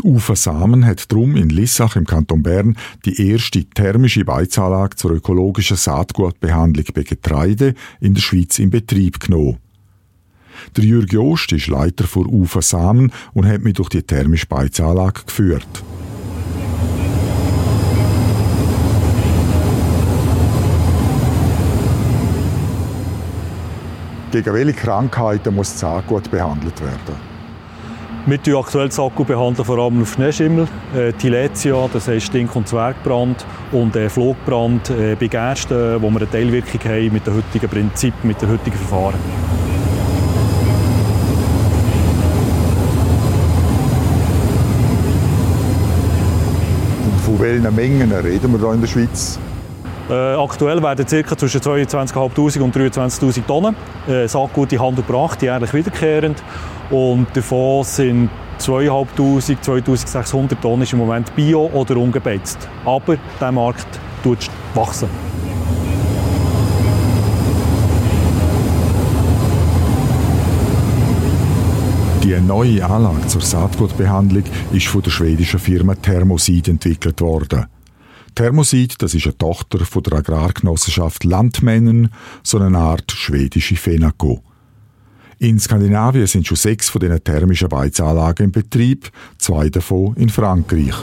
Die 0.00 0.08
UFA 0.08 0.36
Samen 0.36 0.84
hat 0.84 1.10
darum 1.10 1.36
in 1.36 1.48
Lissach 1.48 1.96
im 1.96 2.04
Kanton 2.04 2.42
Bern 2.42 2.76
die 3.06 3.30
erste 3.30 3.64
thermische 3.64 4.26
Beizanlage 4.26 4.96
zur 4.96 5.12
ökologischen 5.12 5.78
Saatgutbehandlung 5.78 6.84
bei 6.94 7.02
Getreide 7.02 7.74
in 8.00 8.12
der 8.12 8.20
Schweiz 8.20 8.58
in 8.58 8.68
Betrieb 8.68 9.20
genommen. 9.20 9.56
Der 10.76 10.84
Jürg 10.84 11.12
Jost 11.12 11.52
ist 11.52 11.68
Leiter 11.68 12.04
für 12.04 12.26
UFA 12.26 12.60
Samen 12.60 13.10
und 13.32 13.46
hat 13.46 13.62
mich 13.62 13.74
durch 13.74 13.88
die 13.88 14.02
thermische 14.02 14.46
Beizanlage 14.46 15.22
geführt. 15.24 15.82
Gegen 24.32 24.54
welche 24.54 24.72
Krankheiten 24.72 25.54
muss 25.54 25.70
das 25.70 25.80
Saatgut 25.80 26.30
behandelt 26.30 26.80
werden? 26.80 27.36
Wir 28.26 28.38
behandeln 28.38 28.58
aktuell 28.58 28.90
Saatgut 28.90 29.28
behandeln 29.28 29.64
vor 29.64 29.78
allem 29.78 30.02
auf 30.02 30.14
Schneeschimmel, 30.14 30.66
äh, 30.96 31.12
Tiletia, 31.12 31.88
das 31.92 32.08
heißt 32.08 32.26
Stink- 32.26 32.56
und 32.56 32.66
Zwergbrand 32.66 33.46
und 33.70 33.94
äh, 33.94 34.08
Flugbrand 34.08 34.90
äh, 34.90 35.14
bei 35.14 35.28
Gersten, 35.28 36.02
wo 36.02 36.10
wir 36.10 36.16
eine 36.16 36.28
Teilwirkung 36.30 36.80
haben 36.90 37.12
mit 37.12 37.24
dem 37.24 37.36
heutigen 37.36 37.68
Prinzip, 37.68 38.14
mit 38.24 38.42
dem 38.42 38.50
heutigen 38.50 38.76
Verfahren. 38.76 39.14
Und 47.04 47.20
von 47.20 47.38
welchen 47.38 47.76
Mengen 47.76 48.10
reden 48.10 48.50
wir 48.50 48.58
hier 48.58 48.72
in 48.72 48.80
der 48.80 48.88
Schweiz? 48.88 49.38
Äh, 50.08 50.12
aktuell 50.12 50.80
werden 50.82 51.04
ca. 51.04 51.36
zwischen 51.36 51.60
22'500 51.60 52.60
und 52.60 52.76
23'000 52.76 53.44
Tonnen 53.44 53.74
äh, 54.06 54.28
Saatgut 54.28 54.72
in 54.72 54.80
Handel 54.80 55.04
gebracht, 55.04 55.42
jährlich 55.42 55.74
wiederkehrend. 55.74 56.42
Und 56.90 57.26
davon 57.34 57.82
sind 57.82 58.30
2'500, 58.60 59.60
2600 59.60 60.60
Tonnen 60.62 60.86
im 60.90 60.98
Moment 60.98 61.34
bio 61.34 61.68
oder 61.72 61.96
ungebetzt. 61.96 62.68
Aber 62.84 63.16
der 63.40 63.52
Markt 63.52 63.88
tut 64.22 64.48
wachsen. 64.74 65.08
Die 72.22 72.40
neue 72.40 72.84
Anlage 72.84 73.26
zur 73.26 73.40
Saatgutbehandlung 73.40 74.44
ist 74.72 74.86
von 74.86 75.02
der 75.02 75.10
schwedischen 75.10 75.60
Firma 75.60 75.94
Thermosid 75.94 76.68
entwickelt 76.68 77.20
worden. 77.20 77.66
Thermosid, 78.36 79.02
das 79.02 79.14
ist 79.14 79.24
eine 79.24 79.38
Tochter 79.38 79.84
von 79.86 80.02
der 80.02 80.18
Agrargenossenschaft 80.18 81.24
Landmännen, 81.24 82.10
so 82.42 82.58
eine 82.58 82.76
Art 82.78 83.10
schwedische 83.10 83.76
Fenaco. 83.76 84.42
In 85.38 85.58
Skandinavien 85.58 86.26
sind 86.26 86.46
schon 86.46 86.58
sechs 86.58 86.90
von 86.90 87.00
diesen 87.00 87.24
thermischen 87.24 87.70
Beizanlagen 87.70 88.46
in 88.46 88.52
Betrieb, 88.52 89.10
zwei 89.38 89.70
davon 89.70 90.14
in 90.16 90.28
Frankreich. 90.28 90.94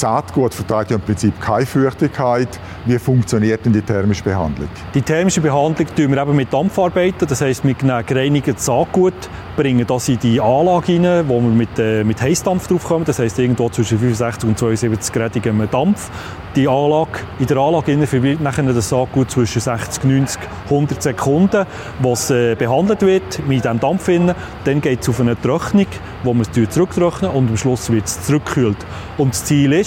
Saatgut 0.00 0.54
verträgt 0.54 0.90
ja 0.90 0.96
im 0.96 1.02
Prinzip 1.02 1.40
keine 1.40 1.66
Feuchtigkeit. 1.66 2.48
Wie 2.84 2.98
funktioniert 2.98 3.64
denn 3.64 3.72
die 3.72 3.82
thermische 3.82 4.22
Behandlung? 4.22 4.68
Die 4.94 5.02
thermische 5.02 5.40
Behandlung 5.40 5.88
tun 5.94 6.10
wir 6.10 6.22
eben 6.22 6.36
mit 6.36 6.52
Dampf 6.52 6.78
arbeiten. 6.78 7.26
Das 7.26 7.40
wir 7.40 7.54
nehmen 7.62 8.06
gereinigtes 8.06 8.66
Saatgut, 8.66 9.14
bringen 9.56 9.86
das 9.86 10.08
in 10.08 10.18
die 10.18 10.40
Anlage 10.40 10.92
hinein, 10.92 11.28
wo 11.28 11.40
wir 11.40 11.48
mit, 11.48 11.78
äh, 11.78 12.04
mit 12.04 12.20
Heißdampf 12.20 12.68
draufkommen. 12.68 13.04
Das 13.04 13.18
heisst, 13.18 13.38
irgendwo 13.38 13.70
zwischen 13.70 13.98
65 13.98 14.48
und 14.48 14.58
72 14.58 15.12
Grad 15.12 15.72
Dampf. 15.72 16.10
Die 16.54 16.68
Anlage, 16.68 17.20
in 17.38 17.46
der 17.46 17.56
Anlage 17.56 17.92
innen 17.92 18.06
verbleibt 18.06 18.40
nachher 18.40 18.62
das 18.64 18.88
Saatgut 18.88 19.30
zwischen 19.30 19.60
60, 19.60 20.04
90, 20.04 20.40
100 20.64 21.02
Sekunden, 21.02 21.66
was 22.00 22.30
äh, 22.30 22.54
behandelt 22.54 23.02
wird 23.02 23.46
mit 23.46 23.64
diesem 23.64 23.80
Dampf. 23.80 24.06
Hinein. 24.06 24.34
Dann 24.64 24.80
geht 24.80 25.00
es 25.02 25.08
auf 25.08 25.20
eine 25.20 25.40
Trocknung, 25.40 25.86
wo 26.22 26.34
wir 26.34 26.42
es 26.42 26.52
zurücktrocknen 26.70 27.30
und 27.30 27.48
am 27.48 27.56
Schluss 27.56 27.90
wird 27.90 28.06
es 28.06 28.22
zurückgekühlt. 28.26 28.76
Und 29.18 29.34
das 29.34 29.44
Ziel 29.44 29.72
ist, 29.72 29.85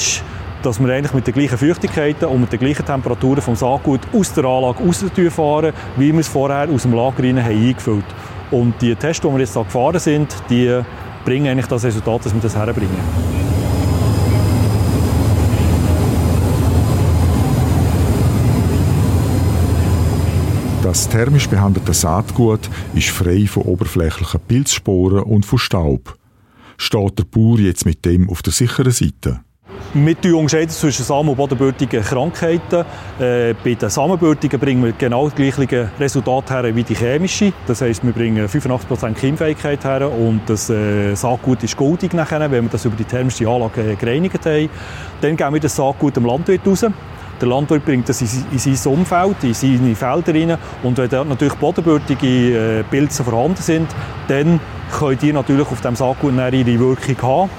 dass 0.62 0.79
wir 0.79 0.94
eigentlich 0.94 1.13
mit 1.13 1.25
den 1.25 1.34
gleichen 1.34 1.58
Feuchtigkeiten 1.58 2.25
und 2.25 2.41
mit 2.41 2.51
den 2.51 2.60
gleichen 2.60 2.86
Temperaturen 2.86 3.41
vom 3.41 3.56
Saatgut 3.56 4.01
aus 4.13 4.34
der 4.34 4.46
Anlage 4.46 4.84
rausfahren, 4.84 5.74
wie 5.98 6.12
wir 6.12 6.20
es 6.20 6.27
vorher 6.27 6.70
aus 6.70 6.84
dem 6.84 6.94
Lager 6.94 7.24
rein 7.24 7.44
haben 7.44 7.68
eingefüllt 7.68 8.06
Und 8.51 8.82
die 8.82 8.96
Tests, 8.96 9.22
die 9.22 9.32
wir 9.32 9.39
jetzt 9.39 9.56
da 9.56 9.63
gefahren 9.63 10.00
sind, 10.00 10.36
die 10.50 10.82
bringen 11.24 11.48
eigentlich 11.48 11.68
das 11.68 11.84
Resultat, 11.84 12.25
dass 12.25 12.34
wir 12.34 12.41
das 12.41 12.56
herbringen. 12.56 12.89
Das 20.89 21.08
thermisch 21.08 21.48
behandelte 21.48 21.94
Saatgut 21.94 22.70
ist 22.96 23.10
frei 23.10 23.46
von 23.46 23.63
oberflächlichen 23.63 24.39
Pilzsporen 24.48 25.24
und 25.24 25.46
von 25.46 25.60
Staub. 25.60 26.18
Steht 26.77 27.20
der 27.20 27.25
Bauer 27.25 27.60
jetzt 27.60 27.86
mit 27.86 28.06
dem 28.06 28.29
auf 28.29 28.41
der 28.41 28.53
sicheren 28.53 28.91
Seite? 28.91 29.41
Wir 29.91 30.38
unterscheiden 30.38 30.69
zwischen 30.69 31.03
Samen- 31.03 31.29
und 31.29 31.36
bodenbürtigen 31.36 32.03
Krankheiten. 32.03 32.86
Äh, 33.19 33.55
bei 33.63 33.74
den 33.74 33.89
Samenbürtigen 33.89 34.59
bringen 34.59 34.83
wir 34.83 34.91
genau 34.91 35.27
das 35.27 35.36
gleiche 35.36 35.89
Resultat 36.00 36.51
her 36.51 36.75
wie 36.75 36.83
die 36.83 36.93
chemische. 36.93 37.53
Das 37.65 37.81
heisst, 37.81 38.05
wir 38.05 38.13
bringen 38.13 38.48
85% 38.48 39.13
Keimfähigkeit 39.13 39.83
her 39.83 40.12
und 40.12 40.41
das 40.45 40.69
äh, 40.69 41.15
Saatgut 41.15 41.63
ist 41.63 41.75
goldig 41.75 42.13
nachher, 42.13 42.39
wenn 42.51 42.65
wir 42.65 42.69
das 42.69 42.86
über 42.86 42.95
die 42.95 43.03
thermische 43.03 43.48
Anlage 43.48 43.81
äh, 43.81 43.95
gereinigt 43.95 44.45
haben. 44.45 44.69
Dann 45.21 45.36
geben 45.36 45.53
wir 45.55 45.59
das 45.59 45.75
Saatgut 45.75 46.15
dem 46.15 46.25
Landwirt 46.25 46.67
raus. 46.67 46.86
Der 47.41 47.48
Landwirt 47.48 47.83
bringt 47.83 48.07
das 48.07 48.21
in, 48.21 48.59
sein 48.59 48.93
Umfeld, 48.93 49.43
in 49.43 49.53
seine 49.55 49.95
Felder 49.95 50.36
rein. 50.36 50.57
Und 50.83 51.00
wenn 51.00 51.09
dort 51.09 51.27
natürlich 51.27 51.55
bodenbürtige 51.55 52.27
äh, 52.79 52.83
Pilze 52.83 53.24
vorhanden 53.24 53.63
sind, 53.63 53.88
dann 54.27 54.59
können 54.91 55.17
die 55.19 55.33
natürlich 55.33 55.67
auf 55.67 55.81
dem 55.81 55.95
Saatgut 55.95 56.33
ihre 56.33 56.79
Wirkung 56.79 57.21
haben. 57.24 57.50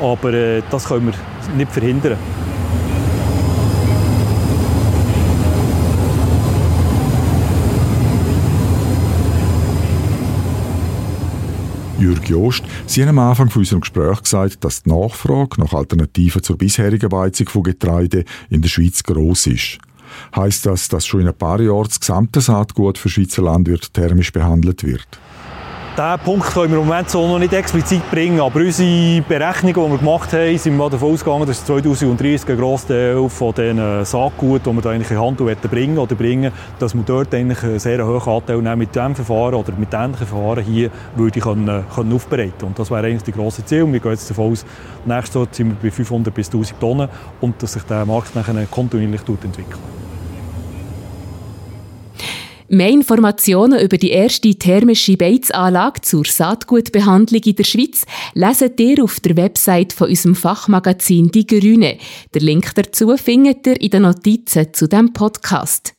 Aber 0.00 0.60
das 0.68 0.88
können 0.88 1.06
wir 1.06 1.14
nicht 1.54 1.72
verhindern. 1.72 2.18
Jürg 11.98 12.28
Jost, 12.28 12.62
Sie 12.86 13.02
haben 13.02 13.18
am 13.18 13.18
Anfang 13.18 13.48
von 13.48 13.60
unserem 13.60 13.80
Gespräch 13.80 14.22
gesagt, 14.22 14.62
dass 14.64 14.82
die 14.82 14.90
Nachfrage 14.90 15.60
nach 15.60 15.72
Alternativen 15.72 16.42
zur 16.42 16.58
bisherigen 16.58 17.08
Beizung 17.08 17.48
von 17.48 17.62
Getreide 17.62 18.24
in 18.50 18.60
der 18.60 18.68
Schweiz 18.68 19.02
groß 19.02 19.46
ist. 19.46 19.78
Heißt 20.34 20.66
das, 20.66 20.88
dass 20.88 21.06
schon 21.06 21.22
in 21.22 21.28
ein 21.28 21.34
paar 21.34 21.60
Jahren 21.60 21.86
das 21.88 22.00
gesamte 22.00 22.40
Saatgut 22.40 22.98
für 22.98 23.08
Schweizer 23.08 23.42
Landwirte 23.42 23.90
thermisch 23.90 24.32
behandelt 24.32 24.84
wird? 24.84 25.06
Diesen 25.96 26.18
Punkt 26.24 26.52
können 26.52 26.72
wir 26.72 26.78
im 26.78 26.86
Moment 26.86 27.08
so 27.08 27.26
noch 27.26 27.38
nicht 27.38 27.54
explizit 27.54 28.10
bringen, 28.10 28.38
aber 28.38 28.60
unsere 28.60 29.22
Berechnungen, 29.22 29.74
die 29.74 29.90
wir 29.92 29.98
gemacht 29.98 30.30
haben, 30.34 30.58
sind 30.58 30.76
wir 30.76 30.90
davon 30.90 31.14
ausgegangen, 31.14 31.46
dass 31.46 31.64
2030 31.64 32.50
ein 32.50 32.58
grosser 32.58 32.88
Teil 32.88 33.28
von 33.30 33.54
den 33.54 34.04
Saatgut, 34.04 34.66
die 34.66 34.72
wir 34.74 34.82
da 34.82 34.90
eigentlich 34.90 35.10
in 35.10 35.18
Handel 35.18 35.56
bringen 35.56 35.96
oder 35.96 36.14
bringen, 36.14 36.52
dass 36.78 36.94
wir 36.94 37.02
dort 37.02 37.34
eigentlich 37.34 37.62
einen 37.62 37.78
sehr 37.78 38.06
hohen 38.06 38.28
Anteil 38.28 38.76
mit 38.76 38.94
diesem 38.94 39.14
Verfahren 39.14 39.54
oder 39.54 39.72
mit 39.72 39.94
ähnlichen 39.94 40.26
Verfahren 40.26 40.64
hier 40.64 40.90
würde 41.14 41.40
können, 41.40 41.84
können 41.94 42.12
aufbereiten 42.12 42.66
Und 42.66 42.78
das 42.78 42.90
wäre 42.90 43.06
eigentlich 43.06 43.22
das 43.22 43.34
grosse 43.34 43.64
Ziel. 43.64 43.90
Wir 43.90 44.00
gehen 44.00 44.10
jetzt 44.10 44.28
davon 44.28 44.52
aus, 44.52 44.66
nächstes 45.06 45.48
bei 45.82 45.90
500 45.90 46.34
bis 46.34 46.48
1000 46.48 46.78
Tonnen 46.78 47.08
und 47.40 47.62
dass 47.62 47.72
sich 47.72 47.84
der 47.84 48.04
Markt 48.04 48.34
nachher 48.34 48.66
kontinuierlich 48.66 49.22
entwickelt. 49.26 49.80
Mehr 52.68 52.90
Informationen 52.90 53.78
über 53.78 53.96
die 53.96 54.10
erste 54.10 54.54
thermische 54.54 55.16
Beizanlage 55.16 56.00
zur 56.00 56.24
Saatgutbehandlung 56.24 57.42
in 57.42 57.54
der 57.54 57.64
Schweiz 57.64 58.04
lesen 58.34 58.72
ihr 58.78 59.04
auf 59.04 59.20
der 59.20 59.36
Website 59.36 59.92
von 59.92 60.08
unserem 60.08 60.34
Fachmagazin 60.34 61.30
Die 61.30 61.46
Grüne. 61.46 61.98
Der 62.34 62.42
Link 62.42 62.74
dazu 62.74 63.16
findet 63.16 63.66
ihr 63.66 63.80
in 63.80 63.90
den 63.90 64.02
Notizen 64.02 64.72
zu 64.72 64.88
dem 64.88 65.12
Podcast. 65.12 65.94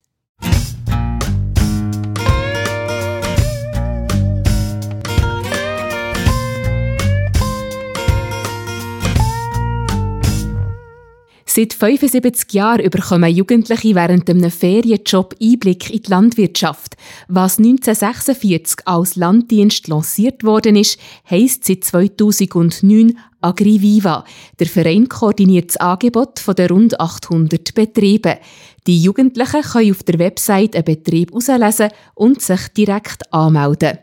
Seit 11.58 11.74
75 11.74 12.54
Jahren 12.54 12.88
bekommen 12.88 13.34
Jugendliche 13.34 13.96
während 13.96 14.30
einem 14.30 14.52
Ferienjob 14.52 15.34
Einblick 15.42 15.90
in 15.90 16.04
die 16.04 16.10
Landwirtschaft. 16.12 16.96
Was 17.30 17.58
1946 17.58 18.86
als 18.86 19.16
Landdienst 19.16 19.88
lanciert 19.88 20.44
worden 20.44 20.76
ist, 20.76 21.00
heisst 21.28 21.66
seit 21.66 21.84
2009 21.84 23.18
AgriViva. 23.42 24.24
Der 24.60 24.68
Verein 24.68 25.10
koordiniert 25.10 25.70
das 25.70 25.78
Angebot 25.78 26.38
von 26.38 26.54
der 26.54 26.70
rund 26.70 27.00
800 27.00 27.74
Betriebe. 27.74 28.38
Die 28.86 29.02
Jugendlichen 29.02 29.64
können 29.64 29.90
auf 29.90 30.04
der 30.04 30.20
Website 30.20 30.76
einen 30.76 30.86
Betrieb 30.86 31.34
auslesen 31.34 31.90
und 32.14 32.40
sich 32.40 32.68
direkt 32.68 33.34
anmelden. 33.34 33.98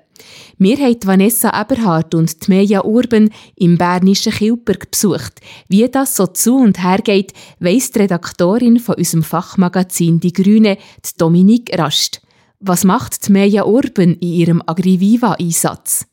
Wir 0.58 0.78
haben 0.78 0.98
Vanessa 1.04 1.60
Eberhardt 1.60 2.14
und 2.14 2.48
Meja 2.48 2.84
Urban 2.84 3.30
im 3.56 3.76
bernischen 3.76 4.32
Kilberg 4.32 4.90
besucht. 4.90 5.40
Wie 5.68 5.88
das 5.88 6.16
so 6.16 6.26
zu 6.26 6.56
und 6.56 6.82
her 6.82 6.98
geht, 6.98 7.32
weiss 7.58 7.90
die 7.90 8.00
Redaktorin 8.00 8.78
von 8.78 8.94
unserem 8.94 9.22
Fachmagazin 9.22 10.20
Die 10.20 10.32
Grüne, 10.32 10.76
die 10.76 11.18
Dominique 11.18 11.76
Rast. 11.76 12.22
Was 12.60 12.84
macht 12.84 13.28
Meja 13.28 13.64
Urban 13.64 14.14
in 14.14 14.32
ihrem 14.32 14.62
Agriviva-Einsatz? 14.64 16.06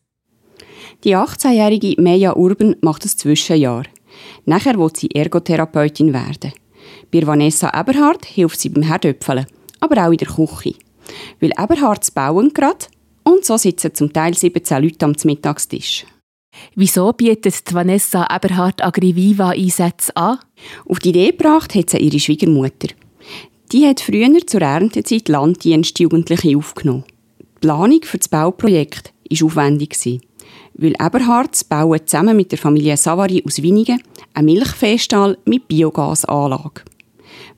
Die 1.04 1.16
18-jährige 1.16 2.02
Meja 2.02 2.36
Urban 2.36 2.76
macht 2.82 3.06
ein 3.06 3.10
Zwischenjahr. 3.10 3.84
Nachher 4.46 4.78
will 4.78 4.92
sie 4.96 5.10
Ergotherapeutin 5.12 6.14
werden. 6.14 6.54
Bei 7.12 7.26
Vanessa 7.26 7.70
Eberhardt 7.70 8.26
hilft 8.26 8.60
sie 8.60 8.70
beim 8.70 8.84
Herdöpfeln, 8.84 9.46
aber 9.80 10.06
auch 10.08 10.12
in 10.12 10.18
der 10.18 10.28
Küche. 10.28 10.76
Weil 11.40 11.52
Eberhardt 11.58 12.14
bauen 12.14 12.54
gerade 12.54 12.86
und 13.24 13.46
so 13.46 13.58
sitzen 13.58 13.94
zum 13.94 14.12
Teil 14.14 14.34
17 14.34 14.84
Leute 14.84 15.06
am 15.06 15.16
Mittagstisch. 15.24 16.06
Wieso 16.76 17.14
bietet 17.14 17.74
Vanessa 17.74 18.28
Eberhardt 18.34 18.84
Agriviva 18.84 19.50
Einsätze 19.50 20.16
an? 20.16 20.40
Auf 20.86 21.00
die 21.00 21.10
Idee 21.10 21.32
gebracht 21.32 21.76
hat 21.76 21.90
sie 21.90 21.98
ihre 21.98 22.20
Schwiegermutter. 22.20 22.90
Die 23.72 23.88
hat 23.88 24.02
früher 24.02 24.46
zur 24.46 24.62
Erntezeit 24.62 25.30
Landdienstjugendliche 25.30 26.58
aufgenommen. 26.58 27.06
Die 27.40 27.46
Planung 27.62 28.02
für 28.04 28.18
das 28.18 28.28
Bauprojekt 28.28 29.14
war 29.30 29.46
aufwendig. 29.46 29.98
Weil 30.74 30.94
Eberhardt 31.00 31.70
bauen 31.70 32.00
zusammen 32.06 32.36
mit 32.36 32.52
der 32.52 32.60
Familie 32.60 32.98
Savary 32.98 33.44
aus 33.46 33.62
Winigen 33.62 34.02
einen 34.34 34.46
Milchfeststall 34.46 35.38
mit 35.46 35.68
Biogasanlage. 35.68 36.82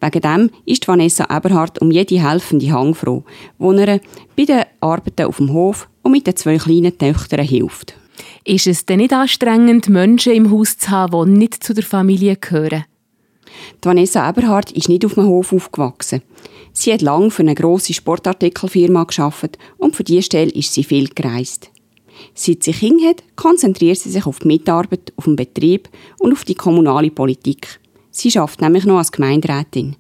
Wegen 0.04 0.20
dem 0.20 0.50
ist 0.66 0.86
Vanessa 0.86 1.26
Eberhardt 1.34 1.82
um 1.82 1.90
jede 1.90 2.22
helfende 2.22 2.70
Hang 2.74 2.94
froh, 2.94 3.24
wo 3.58 3.72
er 3.72 4.02
bei 4.36 4.44
den 4.44 4.64
Arbeiten 4.82 5.24
auf 5.24 5.38
dem 5.38 5.54
Hof 5.54 5.88
und 6.02 6.12
mit 6.12 6.28
den 6.28 6.36
zwei 6.36 6.58
kleinen 6.58 6.98
Töchtern 6.98 7.46
hilft. 7.46 7.94
Ist 8.44 8.68
es 8.68 8.86
denn 8.86 9.00
nicht 9.00 9.14
anstrengend, 9.14 9.88
Menschen 9.88 10.34
im 10.34 10.52
Haus 10.52 10.78
zu 10.78 10.90
haben, 10.90 11.34
die 11.34 11.40
nicht 11.40 11.64
zu 11.64 11.74
der 11.74 11.86
Familie 11.86 12.36
gehören? 12.36 12.84
Die 13.82 13.88
Vanessa 13.88 14.28
Eberhardt 14.28 14.74
ist 14.74 14.90
nicht 14.90 15.06
auf 15.06 15.14
dem 15.14 15.26
Hof 15.26 15.54
aufgewachsen. 15.54 16.22
Sie 16.74 16.92
hat 16.92 17.02
lange 17.02 17.32
für 17.32 17.44
eine 17.44 17.56
grosse 17.56 17.94
Sportartikelfirma 17.94 19.06
geschafft 19.06 19.58
und 19.78 19.96
für 19.96 20.04
diese 20.04 20.24
Stelle 20.24 20.52
ist 20.52 20.74
sie 20.74 20.84
viel 20.84 21.08
gereist. 21.08 21.72
Seit 22.34 22.64
sie 22.64 22.74
Kinder 22.74 23.08
hat, 23.08 23.24
konzentriert 23.38 24.00
sie 24.00 24.10
sich 24.10 24.26
auf 24.26 24.40
die 24.40 24.48
Mitarbeit 24.48 25.14
auf 25.16 25.24
dem 25.24 25.38
Betrieb 25.38 25.88
und 26.20 26.34
auf 26.34 26.44
die 26.44 26.56
kommunale 26.56 27.10
Politik. 27.10 27.80
Sie 28.16 28.30
schafft 28.30 28.62
nämlich 28.62 28.86
noch 28.86 29.00
als 29.00 29.12
Gemeinderätin. 29.12 29.96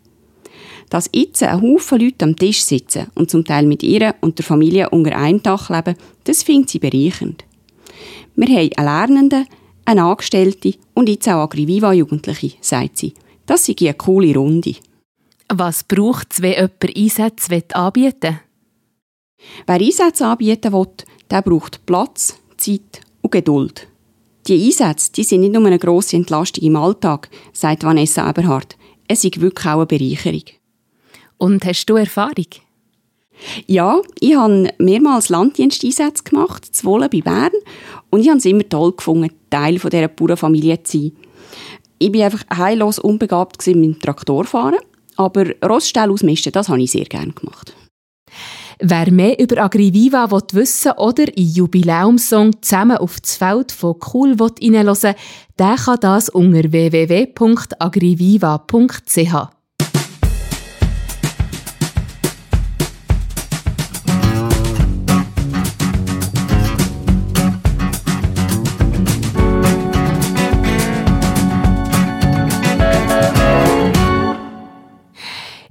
Dass 0.89 1.09
jetzt 1.11 1.41
ein 1.41 1.61
Haufen 1.61 1.99
Leute 1.99 2.25
am 2.25 2.35
Tisch 2.35 2.63
sitzen 2.63 3.07
und 3.15 3.31
zum 3.31 3.43
Teil 3.43 3.65
mit 3.65 3.81
ihr 3.81 4.13
und 4.21 4.37
der 4.37 4.45
Familie 4.45 4.91
unter 4.91 5.17
einem 5.17 5.41
Dach 5.41 5.71
leben, 5.71 5.97
das 6.23 6.43
findet 6.43 6.69
sie 6.69 6.79
bereichernd. 6.79 7.43
Wir 8.35 8.47
haben 8.47 8.69
einen 8.77 8.85
Lernenden, 8.85 9.47
eine 9.85 10.03
Angestellte 10.03 10.75
und 10.93 11.09
jetzt 11.09 11.27
auch 11.27 11.43
Agriviva-Jugendliche, 11.43 12.57
sagt 12.61 12.99
sie. 12.99 13.13
Das 13.47 13.67
ist 13.67 13.81
eine 13.81 13.95
coole 13.95 14.35
Runde. 14.35 14.75
Was 15.49 15.83
braucht 15.83 16.33
es, 16.33 16.41
wenn 16.41 16.53
jemand 16.53 16.95
Einsätze 16.95 17.75
anbieten 17.75 18.21
will? 18.21 18.39
Wer 19.65 19.75
Einsätze 19.75 20.25
anbieten 20.27 20.71
will, 20.71 20.87
der 21.29 21.41
braucht 21.41 21.85
Platz, 21.85 22.37
Zeit 22.57 23.01
und 23.21 23.31
Geduld. 23.31 23.87
Die 24.47 24.65
Einsätze 24.65 25.11
die 25.13 25.23
sind 25.23 25.41
nicht 25.41 25.53
nur 25.53 25.65
eine 25.65 25.79
grosse 25.79 26.17
Entlastung 26.17 26.63
im 26.63 26.75
Alltag, 26.75 27.29
sagt 27.53 27.83
Vanessa 27.83 28.29
Eberhardt. 28.29 28.75
Es 29.07 29.23
ist 29.23 29.39
wirklich 29.39 29.65
auch 29.65 29.77
eine 29.77 29.85
Bereicherung. 29.85 30.43
Und 31.37 31.65
hast 31.65 31.85
du 31.85 31.95
Erfahrung? 31.95 32.47
Ja, 33.67 34.01
ich 34.19 34.35
habe 34.35 34.71
mehrmals 34.77 35.29
Landdiensteinsätze 35.29 36.23
gemacht, 36.23 36.65
zu 36.75 36.85
Wohlen 36.85 37.09
bei 37.09 37.21
Bern. 37.21 37.51
Und 38.09 38.21
ich 38.21 38.29
habe 38.29 38.37
es 38.37 38.45
immer 38.45 38.67
toll 38.67 38.93
gefunden, 38.93 39.31
Teil 39.49 39.75
dieser 39.75 40.07
Bauernfamilie 40.07 40.83
zu 40.83 40.99
sein. 40.99 41.11
Ich 41.99 42.13
war 42.13 42.25
einfach 42.25 42.43
heillos 42.55 42.99
unbegabt 42.99 43.65
mit 43.67 43.75
dem 43.75 43.99
Traktorfahren. 43.99 44.79
Aber 45.15 45.45
Roststall 45.63 46.11
ausmisten, 46.11 46.51
das 46.51 46.69
habe 46.69 46.81
ich 46.81 46.91
sehr 46.91 47.05
gerne 47.05 47.33
gemacht. 47.33 47.73
Wer 48.79 49.11
mehr 49.11 49.39
über 49.39 49.63
Agriviva 49.63 50.31
wissen 50.53 50.93
oder 50.93 51.37
in 51.37 51.49
Jubiläumssong 51.49 52.59
zusammen 52.61 52.97
auf 52.97 53.19
das 53.19 53.37
Feld 53.37 53.71
von 53.71 53.97
Cool 54.13 54.35
hineinhören 54.59 55.03
will, 55.03 55.15
der 55.59 55.75
kann 55.75 55.99
das 56.01 56.29
unter 56.29 56.71
www.agriviva.ch. 56.71 59.52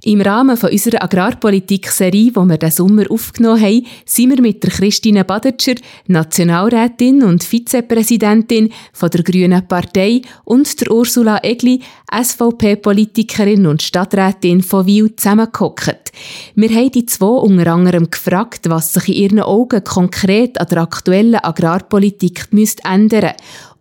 Im 0.05 0.19
Rahmen 0.19 0.57
von 0.57 0.69
unserer 0.69 1.01
Agrarpolitik-Serie, 1.01 2.31
die 2.31 2.35
wir 2.35 2.57
diesen 2.57 2.75
Sommer 2.75 3.09
aufgenommen 3.09 3.61
haben, 3.61 3.85
sind 4.05 4.31
wir 4.31 4.41
mit 4.41 4.61
der 4.61 4.69
Christine 4.69 5.23
Badetscher, 5.23 5.75
Nationalrätin 6.07 7.23
und 7.23 7.41
Vizepräsidentin 7.41 8.73
von 8.91 9.09
der 9.09 9.23
Grünen 9.23 9.65
Partei 9.65 10.21
und 10.43 10.81
der 10.81 10.91
Ursula 10.91 11.39
Egli, 11.41 11.79
SVP-Politikerin 12.11 13.65
und 13.65 13.81
Stadträtin 13.81 14.61
von 14.61 14.85
Wiel, 14.85 15.15
zusammengehockt. 15.15 16.11
Wir 16.53 16.69
haben 16.69 16.91
die 16.91 17.05
zwei 17.05 17.25
unter 17.25 17.71
anderem 17.71 18.11
gefragt, 18.11 18.69
was 18.69 18.91
sich 18.91 19.07
in 19.07 19.13
ihren 19.15 19.39
Augen 19.39 19.85
konkret 19.85 20.59
an 20.59 20.67
der 20.67 20.81
aktuellen 20.81 21.35
Agrarpolitik 21.35 22.49
ändern 22.51 22.59
müsste 22.59 22.83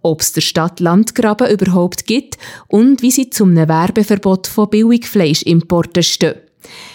ob 0.02 0.20
es 0.20 0.32
der 0.32 0.40
Stadt 0.40 0.80
Landgraben 0.80 1.50
überhaupt 1.50 2.06
gibt 2.06 2.38
und 2.68 3.02
wie 3.02 3.10
sie 3.10 3.30
zum 3.30 3.56
Werbeverbot 3.56 4.46
von 4.46 4.68
Billigfleischimporten 4.70 6.02
stehen. 6.02 6.34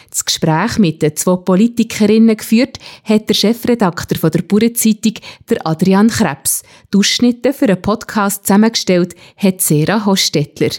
Das 0.09 0.25
Gespräch 0.25 0.79
mit 0.79 1.01
den 1.01 1.15
zwei 1.15 1.35
Politikerinnen 1.35 2.37
geführt 2.37 2.79
hat 3.03 3.29
der 3.29 3.33
Chefredakteur 3.33 4.17
von 4.17 4.31
der 4.31 4.41
Bauernzeitung, 4.41 5.13
der 5.49 5.67
Adrian 5.67 6.07
Krebs. 6.07 6.63
Die 6.93 6.97
Ausschnitte 6.97 7.53
für 7.53 7.65
einen 7.65 7.81
Podcast 7.81 8.47
zusammengestellt 8.47 9.15
hat 9.35 9.61
Sarah 9.61 10.05
Hostettler. 10.05 10.71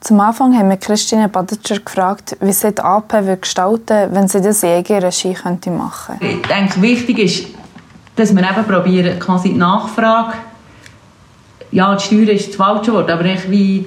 Zum 0.00 0.18
Anfang 0.18 0.56
haben 0.56 0.68
wir 0.68 0.78
Christine 0.78 1.28
Badetscher 1.28 1.78
gefragt, 1.78 2.36
wie 2.40 2.52
sie 2.52 2.72
die 2.72 2.82
AP 2.82 3.40
gestalten 3.40 4.12
wenn 4.12 4.26
sie 4.26 4.40
das 4.40 4.62
in 4.62 4.70
eigener 4.70 5.04
Regie 5.04 5.36
machen 5.70 6.18
könnte. 6.18 6.26
Ich 6.26 6.46
denke, 6.46 6.82
wichtig 6.82 7.18
ist, 7.18 7.46
dass 8.16 8.34
wir 8.34 8.42
eben 8.42 8.64
probieren, 8.64 9.18
quasi 9.18 9.50
die 9.50 9.58
Nachfrage 9.58 10.34
ja, 11.72 11.94
die 11.96 12.04
Steuern 12.04 12.28
ist 12.28 12.48
das 12.48 12.56
falsche 12.56 12.92
Wort, 12.92 13.10
aber 13.10 13.24
ich 13.24 13.50
wie 13.50 13.86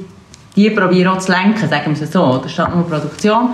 die 0.56 0.70
probieren 0.70 1.10
auch 1.10 1.20
zu 1.20 1.32
lenken, 1.32 1.68
sagen 1.68 1.96
wir 1.96 2.02
es 2.02 2.12
so, 2.12 2.24
oder 2.24 2.48
statt 2.48 2.74
nur 2.74 2.88
Produktion. 2.88 3.50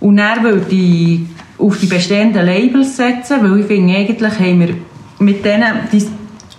Und 0.00 0.16
dann 0.16 0.42
würde 0.42 0.74
ich 0.74 1.20
auf 1.58 1.78
die 1.78 1.86
bestehenden 1.86 2.44
Labels 2.44 2.96
setzen, 2.96 3.38
weil 3.42 3.60
ich 3.60 3.66
finde, 3.66 3.94
eigentlich 3.94 4.38
haben 4.38 4.60
wir 4.60 4.74
mit 5.18 5.44
denen, 5.44 5.88
die 5.92 6.04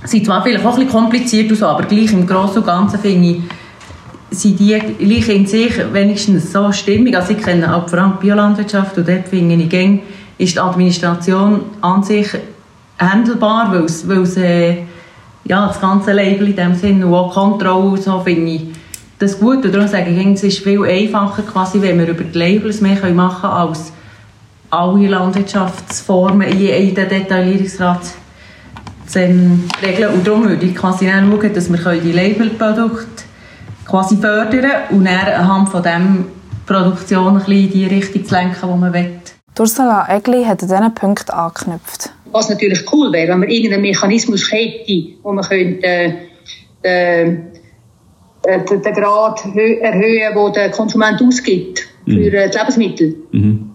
sind 0.04 0.26
zwar 0.26 0.42
vielleicht 0.44 0.66
auch 0.66 0.74
ein 0.74 0.86
bisschen 0.86 0.92
kompliziert 0.92 1.52
und 1.52 1.58
so, 1.58 1.68
aber 1.68 1.84
gleich 1.84 2.12
im 2.12 2.26
Großen 2.26 2.58
und 2.58 2.66
Ganzen 2.66 3.00
finde 3.00 3.30
ich, 3.30 3.42
sind 4.32 4.60
die 4.60 4.80
gleich 4.80 5.30
in 5.30 5.46
sich 5.46 5.74
wenigstens 5.94 6.52
so 6.52 6.72
stimmig. 6.72 7.16
Also 7.16 7.34
ich 7.34 7.44
kenne 7.44 7.76
auch 7.76 7.88
vor 7.88 8.00
allem 8.00 8.18
Biolandwirtschaft 8.20 8.98
und 8.98 9.08
dort 9.08 9.28
finde 9.28 9.56
ich, 9.56 10.02
ist 10.38 10.56
die 10.56 10.60
Administration 10.60 11.62
an 11.82 12.02
sich 12.02 12.28
handelbar, 12.98 13.72
weil 13.72 13.84
es, 13.84 14.08
weil 14.08 14.22
es 14.22 14.38
äh, 14.38 14.78
ja, 15.46 15.68
das 15.68 15.82
ganze 15.82 16.14
Label 16.14 16.48
in 16.48 16.56
dem 16.56 16.76
Sinne 16.76 17.06
und 17.06 17.14
auch 17.14 17.34
Kontrolle 17.34 18.02
so 18.02 18.20
finde 18.20 18.52
ich 18.52 18.68
das 19.20 19.40
gut. 19.40 19.66
Und 19.66 19.74
darum 19.74 19.88
sage 19.88 20.10
ich, 20.10 20.26
es 20.26 20.44
ist 20.44 20.60
viel 20.60 20.84
einfacher, 20.86 21.44
quasi, 21.44 21.82
wenn 21.82 22.00
wir 22.00 22.08
über 22.08 22.24
die 22.24 22.38
Labels 22.38 22.82
mehr 22.82 22.98
machen 23.14 23.42
können, 23.42 23.54
als 23.54 23.94
alle 24.70 25.08
Landwirtschaftsformen 25.08 26.48
in, 26.48 26.96
den 26.96 27.10
Detaillierungsrat 27.10 28.02
zu 29.06 29.20
ähm, 29.20 29.66
regeln. 29.82 30.14
Und 30.14 30.28
darum 30.28 30.48
würde 30.48 30.66
ich 30.66 30.76
quasi 30.76 31.08
schauen, 31.08 31.54
dass 31.54 31.70
wir 31.72 32.00
die 32.00 32.12
Labelprodukte 32.12 33.24
quasi 33.86 34.18
fördern 34.18 34.72
und 34.92 35.06
dann 35.06 35.28
anhand 35.28 35.70
von 35.70 35.84
dem 35.84 36.26
Produktion 36.66 37.28
ein 37.28 37.40
bisschen 37.40 37.66
in 37.66 37.72
die 37.72 37.86
Richtung 37.86 38.26
zu 38.26 38.34
lenken, 38.34 38.58
die 38.62 38.80
man 38.80 38.94
will. 38.94 39.20
Ursula 39.60 40.08
Egli 40.10 40.44
hat 40.46 40.64
an 40.64 40.70
diesen 40.70 40.96
Punkt 40.96 41.32
angeknüpft. 41.32 42.12
Was 42.34 42.50
natürlich 42.50 42.82
cool 42.92 43.14
wäre, 43.14 43.30
wenn 43.30 43.40
man 43.40 43.50
irgendeinen 43.50 43.84
Mechanismus 43.84 44.52
hätte, 44.52 45.08
wo 45.22 45.32
man 45.32 45.46
könnte, 45.46 45.86
äh, 45.86 46.14
äh, 46.84 47.32
den, 48.46 48.82
den 48.82 48.94
Grad 48.94 49.46
erhöhen, 49.46 50.36
den 50.36 50.54
der 50.54 50.72
Konsument 50.72 51.22
ausgibt 51.22 51.88
für 52.06 52.12
mhm. 52.12 52.34
Äh, 52.34 52.50
die 52.50 52.58
Lebensmittel. 52.58 53.16
Mhm. 53.32 53.70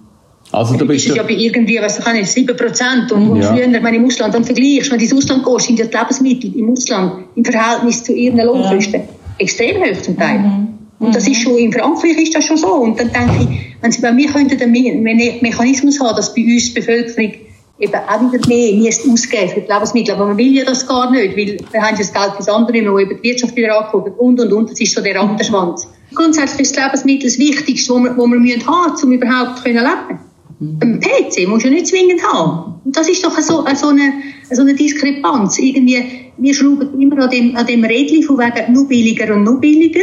Also 0.50 0.76
du 0.76 0.86
bist 0.86 1.06
ist 1.06 1.16
ja 1.16 1.22
bei 1.22 1.34
irgendwie, 1.34 1.78
was 1.80 2.00
kann 2.00 2.16
ich, 2.16 2.30
7 2.30 2.56
Prozent. 2.56 3.12
Und, 3.12 3.28
und 3.28 3.42
ja. 3.42 3.54
früher, 3.54 3.70
wenn 3.70 3.94
im 3.94 4.06
Ausland 4.06 4.34
dann 4.34 4.44
vergleichst, 4.44 4.90
wenn 4.90 4.98
du 4.98 5.04
ins 5.04 5.14
Ausland 5.14 5.44
gehst, 5.44 5.66
sind 5.66 5.78
ja 5.78 5.84
die 5.84 5.96
Lebensmittel 5.96 6.56
im 6.56 6.70
Ausland 6.72 7.24
im 7.34 7.44
Verhältnis 7.44 8.02
zu 8.02 8.12
ihren 8.14 8.38
Lohnkosten 8.38 9.00
ja. 9.00 9.08
extrem 9.38 9.82
hoch 9.82 10.02
zum 10.02 10.16
Teil. 10.16 10.38
Mhm. 10.38 10.68
Und 11.00 11.14
das 11.14 11.28
ist 11.28 11.42
schon, 11.42 11.56
in 11.58 11.72
Frankreich 11.72 12.18
ist 12.18 12.34
das 12.34 12.44
schon 12.44 12.56
so. 12.56 12.72
Und 12.72 12.98
dann 12.98 13.12
denke 13.12 13.42
ich, 13.42 13.76
wenn, 13.82 13.92
sie, 13.92 14.02
wenn 14.02 14.16
wir 14.16 14.28
könnten 14.28 14.60
einen 14.60 15.38
Mechanismus 15.40 16.00
haben, 16.00 16.16
dass 16.16 16.34
bei 16.34 16.42
uns 16.42 16.72
die 16.72 16.80
Bevölkerung 16.80 17.32
eben 17.78 17.94
auch 17.94 18.48
mehr 18.48 18.74
müsste 18.74 19.10
ausgeben 19.10 19.50
für 19.50 19.60
die 19.60 19.72
Lebensmittel. 19.72 20.14
Aber 20.14 20.26
man 20.26 20.36
will 20.36 20.54
ja 20.54 20.64
das 20.64 20.86
gar 20.86 21.10
nicht, 21.10 21.36
weil 21.36 21.58
wir 21.70 21.82
haben 21.82 21.94
ja 21.94 21.98
das 21.98 22.12
Geld 22.12 22.32
fürs 22.36 22.48
andere 22.48 22.82
noch, 22.82 22.98
eben 22.98 23.16
die 23.22 23.28
Wirtschaft 23.28 23.54
wieder 23.56 23.78
angucken 23.78 24.12
und, 24.18 24.40
und, 24.40 24.52
und. 24.52 24.70
Das 24.70 24.80
ist 24.80 24.94
so 24.94 25.00
der 25.00 25.14
Rattenschwanz. 25.14 25.88
Grundsätzlich 26.14 26.62
ist 26.62 26.76
das 26.76 26.84
Lebensmittel 26.84 27.28
das 27.28 27.38
Wichtigste, 27.38 27.92
was 27.94 28.02
wir, 28.02 28.10
was 28.16 28.26
wir 28.26 28.40
müssen 28.40 28.66
haben, 28.66 29.02
um 29.02 29.12
überhaupt 29.12 29.58
zu 29.58 29.68
leben 29.68 29.80
können. 29.80 30.18
Ein 30.60 31.00
PC 31.00 31.46
muss 31.46 31.62
ja 31.62 31.70
nicht 31.70 31.86
zwingend 31.86 32.20
haben. 32.24 32.80
Und 32.84 32.96
das 32.96 33.08
ist 33.08 33.24
doch 33.24 33.38
so, 33.38 33.64
so, 33.74 33.88
eine, 33.88 34.12
so 34.50 34.62
eine 34.62 34.74
Diskrepanz. 34.74 35.58
Irgendwie, 35.58 36.02
wir 36.36 36.54
schrauben 36.54 37.00
immer 37.00 37.24
an 37.24 37.30
dem, 37.30 37.56
an 37.56 37.66
dem 37.66 37.84
Rädchen 37.84 38.24
von 38.24 38.38
wegen 38.38 38.72
nur 38.72 38.88
billiger 38.88 39.34
und 39.34 39.44
nur 39.44 39.60
billiger. 39.60 40.02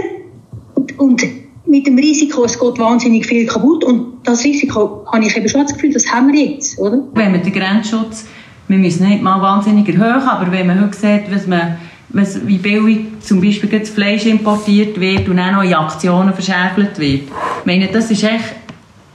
Und, 0.75 0.97
und 0.97 1.23
mit 1.67 1.87
dem 1.87 1.97
Risiko, 1.97 2.43
es 2.45 2.59
geht 2.59 2.79
wahnsinnig 2.79 3.25
viel 3.25 3.45
kaputt. 3.45 3.83
Und 3.83 4.17
das 4.23 4.43
Risiko 4.43 5.05
habe 5.11 5.25
ich 5.25 5.35
eben 5.35 5.47
schon 5.49 5.61
das 5.61 5.73
Gefühl, 5.73 5.93
das 5.93 6.11
haben 6.11 6.31
wir 6.31 6.45
jetzt, 6.45 6.77
oder? 6.79 6.99
Wenn 7.13 7.31
man 7.31 7.43
den 7.43 7.53
Grenzschutz, 7.53 8.25
wir 8.67 8.77
müssen 8.77 9.07
nicht 9.07 9.21
mal 9.21 9.41
wahnsinnig 9.41 9.87
erhöhen, 9.87 10.27
aber 10.27 10.51
wenn 10.51 10.67
man 10.67 10.81
heute 10.81 10.97
sieht, 10.97 11.23
was 11.31 11.47
man 11.47 11.77
was, 12.09 12.45
wie 12.47 12.57
billig 12.57 12.99
zum 13.21 13.41
Beispiel 13.41 13.79
das 13.79 13.89
Fleisch 13.89 14.25
importiert 14.25 14.99
wird 14.99 15.27
und 15.27 15.37
dann 15.37 15.53
noch 15.53 15.63
in 15.63 15.73
Aktionen 15.73 16.33
verschärft 16.33 16.77
wird. 16.77 16.99
Ich 16.99 17.21
meine, 17.65 17.87
das 17.87 18.09
ist 18.09 18.23
echt, 18.23 18.55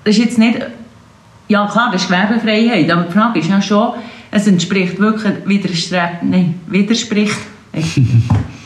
das 0.05 0.17
ist 0.17 0.25
jetzt 0.25 0.39
nicht 0.39 0.59
ja 1.51 1.67
klar, 1.67 1.91
das 1.93 2.03
ist 2.03 2.09
Gewerbefreiheit, 2.09 2.91
aber 2.91 3.03
die 3.03 3.13
Frage 3.13 3.41
ist 3.41 3.51
ja 3.51 3.61
schon, 3.61 3.95
es 4.31 4.47
entspricht 4.47 4.99
wirklich, 5.01 5.35
widerstrebt, 5.45 6.23
nein, 6.23 6.61
widerspricht 6.69 7.37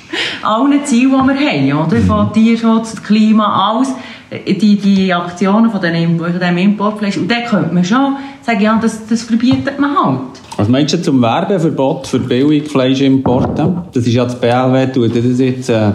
allen 0.45 0.85
Zielen, 0.85 1.11
die 1.11 1.29
wir 1.29 1.79
haben, 1.79 1.87
oder? 1.87 2.01
Von 2.01 2.33
Tierschutz, 2.33 3.03
Klima, 3.03 3.71
alles, 3.71 3.95
die, 4.47 4.77
die 4.77 5.13
Aktionen 5.13 5.71
von 5.71 5.81
dem, 5.81 6.19
von 6.19 6.39
dem 6.39 6.59
Importfleisch. 6.59 7.17
Und 7.17 7.31
dann 7.31 7.45
könnte 7.45 7.75
man 7.75 7.85
schon 7.85 8.17
sagen, 8.43 8.61
ja, 8.61 8.79
das, 8.81 9.07
das 9.07 9.23
verbietet 9.23 9.79
man 9.79 9.97
halt. 9.97 10.21
Was 10.57 10.69
meinst 10.69 10.95
du 10.95 11.03
zum 11.03 11.21
Werbeverbot 11.21 12.07
für 12.07 12.21
Billigfleischimporte? 12.21 13.85
Das 13.93 14.07
ist 14.07 14.13
ja 14.13 14.25
das 14.25 14.41
BLW, 14.41 14.87
tut 14.93 15.17
das 15.17 15.39
jetzt 15.39 15.69
äh, 15.69 15.93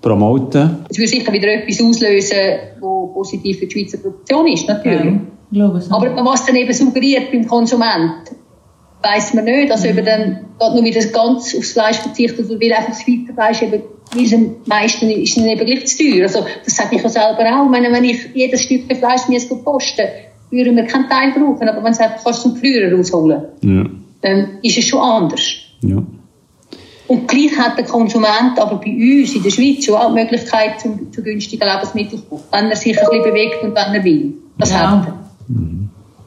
promoten. 0.00 0.78
Es 0.88 0.98
würde 0.98 1.08
sicher 1.08 1.32
wieder 1.32 1.48
etwas 1.48 1.80
auslösen, 1.80 2.38
was 2.80 3.14
positiv 3.14 3.58
für 3.58 3.66
die 3.66 3.72
Schweizer 3.72 3.98
Produktion 3.98 4.46
ist, 4.46 4.68
natürlich. 4.68 5.14
Ja. 5.50 5.72
Aber 5.90 6.24
was 6.24 6.44
dann 6.44 6.56
eben 6.56 6.72
suggeriert 6.72 7.32
beim 7.32 7.46
Konsument, 7.46 8.30
weiß 9.02 9.34
man 9.34 9.44
nicht. 9.44 9.70
Also 9.70 9.84
mhm. 9.84 9.98
eben 9.98 10.06
dann 10.06 10.24
geht 10.58 10.74
nur 10.74 10.84
wieder 10.84 11.04
ganz 11.06 11.54
aufs 11.56 11.72
Fleisch 11.72 11.98
verzichtet 11.98 12.48
oder 12.50 12.60
will 12.60 12.72
einfach 12.72 12.90
das 12.90 13.02
Schweizer 13.02 13.34
Fleisch 13.34 13.62
eben, 13.62 13.82
weil 14.14 14.24
es 14.24 14.34
am 14.34 14.56
meisten 14.66 15.10
ist 15.10 15.36
dann 15.36 15.46
eben 15.46 15.66
gleich 15.66 15.86
zu 15.86 15.98
teuer. 15.98 16.22
Also 16.22 16.44
das 16.64 16.76
sage 16.76 16.96
ich 16.96 17.02
ja 17.02 17.08
selber 17.08 17.44
auch. 17.44 17.70
Wenn, 17.70 17.92
wenn 17.92 18.04
ich 18.04 18.30
jedes 18.34 18.62
Stück 18.62 18.84
Fleisch 18.96 19.28
müsste 19.28 19.56
posten, 19.56 20.06
würden 20.50 20.76
wir 20.76 20.84
keinen 20.84 21.08
Teil 21.08 21.32
brauchen. 21.32 21.68
Aber 21.68 21.82
wenn 21.84 21.92
es 21.92 22.00
einfach 22.00 22.24
kannst 22.24 22.42
zum 22.42 22.56
Früheren 22.56 22.96
rausholen, 22.96 23.42
ja. 23.62 23.84
dann 24.22 24.58
ist 24.62 24.78
es 24.78 24.84
schon 24.84 25.00
anders. 25.00 25.42
Ja. 25.82 26.02
Und 27.06 27.26
gleich 27.26 27.56
hat 27.56 27.78
der 27.78 27.86
Konsument 27.86 28.58
aber 28.58 28.76
bei 28.76 28.90
uns 28.90 29.34
in 29.34 29.42
der 29.42 29.50
Schweiz 29.50 29.84
schon 29.84 29.94
auch 29.94 30.08
die 30.08 30.20
Möglichkeit 30.20 30.78
zu, 30.78 31.10
zu 31.10 31.22
günstigen 31.22 31.66
Lebensmitteln, 31.66 32.22
wenn 32.52 32.66
er 32.66 32.76
sich 32.76 32.98
ein 32.98 33.06
bisschen 33.08 33.22
bewegt 33.24 33.62
und 33.62 33.70
wenn 33.74 33.94
er 33.94 34.04
will. 34.04 34.34
Das 34.58 34.70
ja. 34.70 34.90
hat 34.90 35.06
er. 35.06 35.18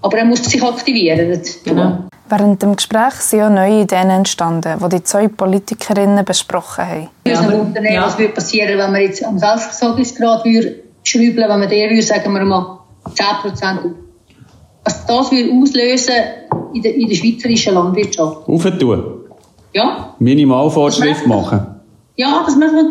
Aber 0.01 0.17
er 0.17 0.25
muss 0.25 0.43
sich 0.43 0.63
aktivieren. 0.63 1.39
Genau. 1.63 2.05
Während 2.32 2.62
dem 2.62 2.78
Gespräch 2.78 3.15
sind 3.15 3.41
auch 3.41 3.50
neue 3.50 3.82
Ideen 3.82 4.10
entstanden, 4.10 4.80
die 4.82 4.89
die 4.89 5.04
zwei 5.04 5.28
Politikerinnen 5.28 6.24
besprochen 6.24 6.88
haben. 6.88 7.10
Ja, 7.28 7.39
aber, 7.39 7.56
Unternehmen, 7.60 7.96
ja. 7.96 8.06
Was 8.06 8.17
würde 8.17 8.32
passieren, 8.32 8.80
wenn 8.80 8.94
wir 8.94 9.02
jetzt 9.02 9.22
am 9.26 9.38
Selbstversorgungsgrad 9.38 10.44
schrauben, 11.04 11.36
wenn 11.36 11.60
wir 11.60 11.67
der 11.67 11.89
würde, 11.89 12.02
sagen 12.02 12.34
wir 12.34 12.46
mal, 12.46 12.80
10 13.13 13.26
Prozent 13.41 13.80
Was 14.86 15.06
das 15.06 15.30
würde 15.30 15.52
auslösen 15.62 16.15
in 16.74 16.82
der, 16.82 16.96
in 16.96 17.10
der 17.10 17.15
schweizerischen 17.15 17.74
Landwirtschaft. 17.74 18.48
Aufentun? 18.48 19.04
Ja. 19.74 20.15
Minimalvorschrift 20.20 21.28
machen? 21.28 21.67
Ja, 22.15 22.44
dass 22.46 22.56
man 22.56 22.89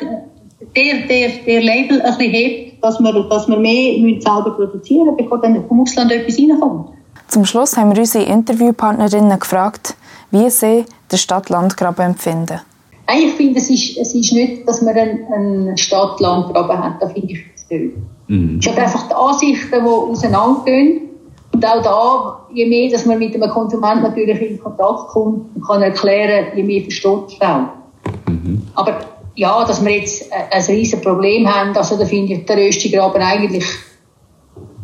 der, 0.77 1.07
der, 1.09 1.29
der 1.47 1.63
Label 1.63 2.03
ein 2.03 2.19
bisschen 2.19 2.33
hebt, 2.33 2.85
dass 2.85 3.01
wir, 3.01 3.13
dass 3.31 3.49
wir 3.49 3.57
mehr 3.57 4.21
selber 4.21 4.51
produzieren 4.51 5.07
müssen, 5.07 5.17
bevor 5.17 5.41
dann 5.41 5.67
vom 5.67 5.81
Ausland 5.81 6.13
etwas 6.13 6.39
reinkommt. 6.39 7.00
Zum 7.31 7.45
Schluss 7.45 7.77
haben 7.77 7.95
wir 7.95 8.01
unsere 8.01 8.25
Interviewpartnerinnen 8.25 9.39
gefragt, 9.39 9.95
wie 10.33 10.51
sie 10.51 10.85
den 11.13 11.19
Stadt-Land-Graben 11.19 12.07
empfinden. 12.07 12.61
Ich 13.09 13.35
finde, 13.35 13.61
es 13.61 13.71
ist, 13.71 13.97
es 13.99 14.15
ist 14.17 14.33
nicht, 14.33 14.69
dass 14.69 14.83
man 14.83 14.97
einen, 14.97 15.77
Stadt-Land-Graben 15.77 16.77
hat. 16.77 17.01
Da 17.01 17.09
finde 17.09 17.33
ich 17.33 17.45
es 17.55 17.71
nicht. 17.71 17.95
Mhm. 18.27 18.59
Es 18.59 18.65
sind 18.65 18.77
einfach 18.77 19.07
die 19.07 19.15
Ansichten, 19.15 19.71
die 19.71 19.89
auseinandergehen. 19.89 21.03
Und 21.53 21.65
auch 21.65 21.83
da, 21.83 22.47
je 22.53 22.67
mehr, 22.67 22.91
dass 22.91 23.07
man 23.07 23.21
mit 23.21 23.33
einem 23.33 23.49
Konsument 23.49 24.03
natürlich 24.03 24.41
in 24.43 24.59
Kontakt 24.59 25.09
kommt 25.11 25.55
und 25.55 25.65
kann 25.65 25.83
erklären, 25.83 26.47
je 26.57 26.65
mehr 26.65 26.83
versteht 26.83 27.29
es 27.29 27.41
auch. 27.41 28.29
Mhm. 28.29 28.63
Aber 28.75 28.99
ja, 29.37 29.65
dass 29.65 29.85
wir 29.85 29.97
jetzt 29.97 30.33
ein 30.33 30.63
riesiges 30.65 31.01
Problem 31.01 31.49
haben, 31.49 31.77
also 31.77 31.97
da 31.97 32.05
finde 32.05 32.33
ich 32.33 32.45
der 32.45 32.57
Röstigraben 32.57 33.23
eigentlich 33.23 33.65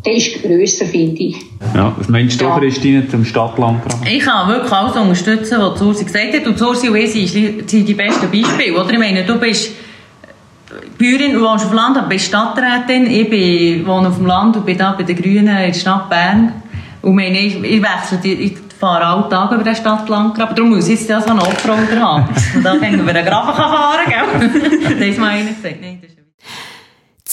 der 0.07 0.14
ist 0.14 0.42
grösser, 0.42 0.87
finde 0.87 1.21
ich. 1.21 1.37
Ja, 1.75 1.92
was 1.97 2.09
meinst 2.09 2.40
du, 2.40 2.45
ja. 2.45 2.59
Christine, 2.59 3.09
zum 3.09 3.25
Stadtlandgraben? 3.25 4.07
Ich 4.07 4.21
kann 4.21 4.49
wirklich 4.49 4.73
alles 4.73 4.97
unterstützen, 4.97 5.59
was 5.59 5.83
Ursi 5.83 6.05
gesagt 6.05 6.33
hat. 6.33 6.47
Und 6.47 6.61
Ursi 6.61 6.88
und 6.88 6.97
ich 6.97 7.33
sind 7.33 7.88
die 7.88 7.95
besten 7.95 8.31
Beispiele. 8.31 8.81
Oder? 8.81 8.90
Ich 8.92 8.99
meine, 8.99 9.25
du 9.25 9.37
bist 9.38 9.73
Bäuerin, 10.99 11.33
du 11.33 11.40
wohnst 11.40 11.64
auf 11.64 11.71
dem 11.71 11.77
Land, 11.77 11.99
aber 11.99 12.09
bist 12.09 12.27
Stadträtin. 12.27 13.11
Ich 13.11 13.29
bin, 13.29 13.87
wohne 13.87 14.09
auf 14.09 14.16
dem 14.16 14.27
Land 14.27 14.57
und 14.57 14.64
bin 14.64 14.79
da 14.79 14.92
bei 14.92 15.03
den 15.03 15.16
Grünen 15.16 15.49
in 15.49 15.66
der 15.66 15.75
Stadt 15.75 16.09
Bern. 16.09 16.53
Und 17.03 17.14
meine, 17.14 17.38
ich, 17.38 17.62
ich 17.62 17.83
wechsle, 17.83 18.19
ich 18.23 18.57
fahre 18.79 19.05
alle 19.05 19.29
Tage 19.29 19.57
über 19.57 19.64
den 19.64 19.75
Stadtlandgraben. 19.75 20.55
Darum 20.55 20.71
muss 20.71 20.88
ich 20.88 20.99
jetzt 20.99 21.09
ja 21.09 21.21
so 21.21 21.31
einen 21.31 21.40
Offroader 21.40 22.01
haben. 22.01 22.29
Und 22.55 22.64
da 22.64 22.77
können 22.77 23.05
wir 23.05 23.12
den 23.12 23.25
Graben 23.25 23.55
fahren, 23.55 24.07
gell? 24.07 24.51
das 24.99 25.09
ist 25.09 25.16
gesagt. 25.16 25.81
Nein, 25.81 26.01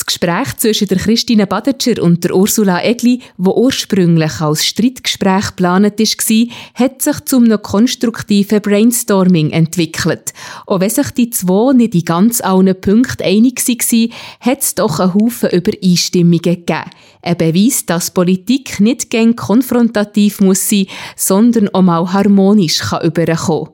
das 0.04 0.20
Gespräch 0.20 0.58
zwischen 0.58 0.88
der 0.88 0.98
Christine 0.98 1.48
Badetscher 1.48 2.02
und 2.02 2.24
der 2.24 2.36
Ursula 2.36 2.84
Egli, 2.84 3.22
wo 3.38 3.52
ursprünglich 3.52 4.42
als 4.42 4.66
Streitgespräch 4.66 5.48
geplant 5.48 6.00
war, 6.00 6.48
hat 6.74 7.02
sich 7.02 7.20
zum 7.26 7.46
einem 7.46 7.62
konstruktiven 7.62 8.62
Brainstorming 8.62 9.52
entwickelt. 9.52 10.34
Auch 10.68 10.82
wenn 10.82 10.90
sich 10.90 11.12
die 11.12 11.30
zwei 11.30 11.74
nicht 11.74 11.96
in 11.96 12.06
ganz 12.06 12.42
allen 12.42 12.80
Punkten 12.80 13.24
einig 13.24 13.66
waren, 13.66 14.14
hat 14.42 14.62
es 14.62 14.76
doch 14.76 15.00
einen 15.00 15.14
Haufen 15.14 15.52
Übereinstimmungen 15.52 16.42
gegeben. 16.42 16.90
Ein 17.22 17.38
Beweis, 17.38 17.86
dass 17.86 18.12
Politik 18.12 18.80
nicht 18.82 19.10
gern 19.10 19.36
konfrontativ 19.36 20.42
muss 20.42 20.70
sein, 20.70 20.88
sondern 21.16 21.70
auch 21.70 21.82
mal 21.82 22.12
harmonisch 22.12 22.80
kann 22.80 23.06
überkommen. 23.06 23.73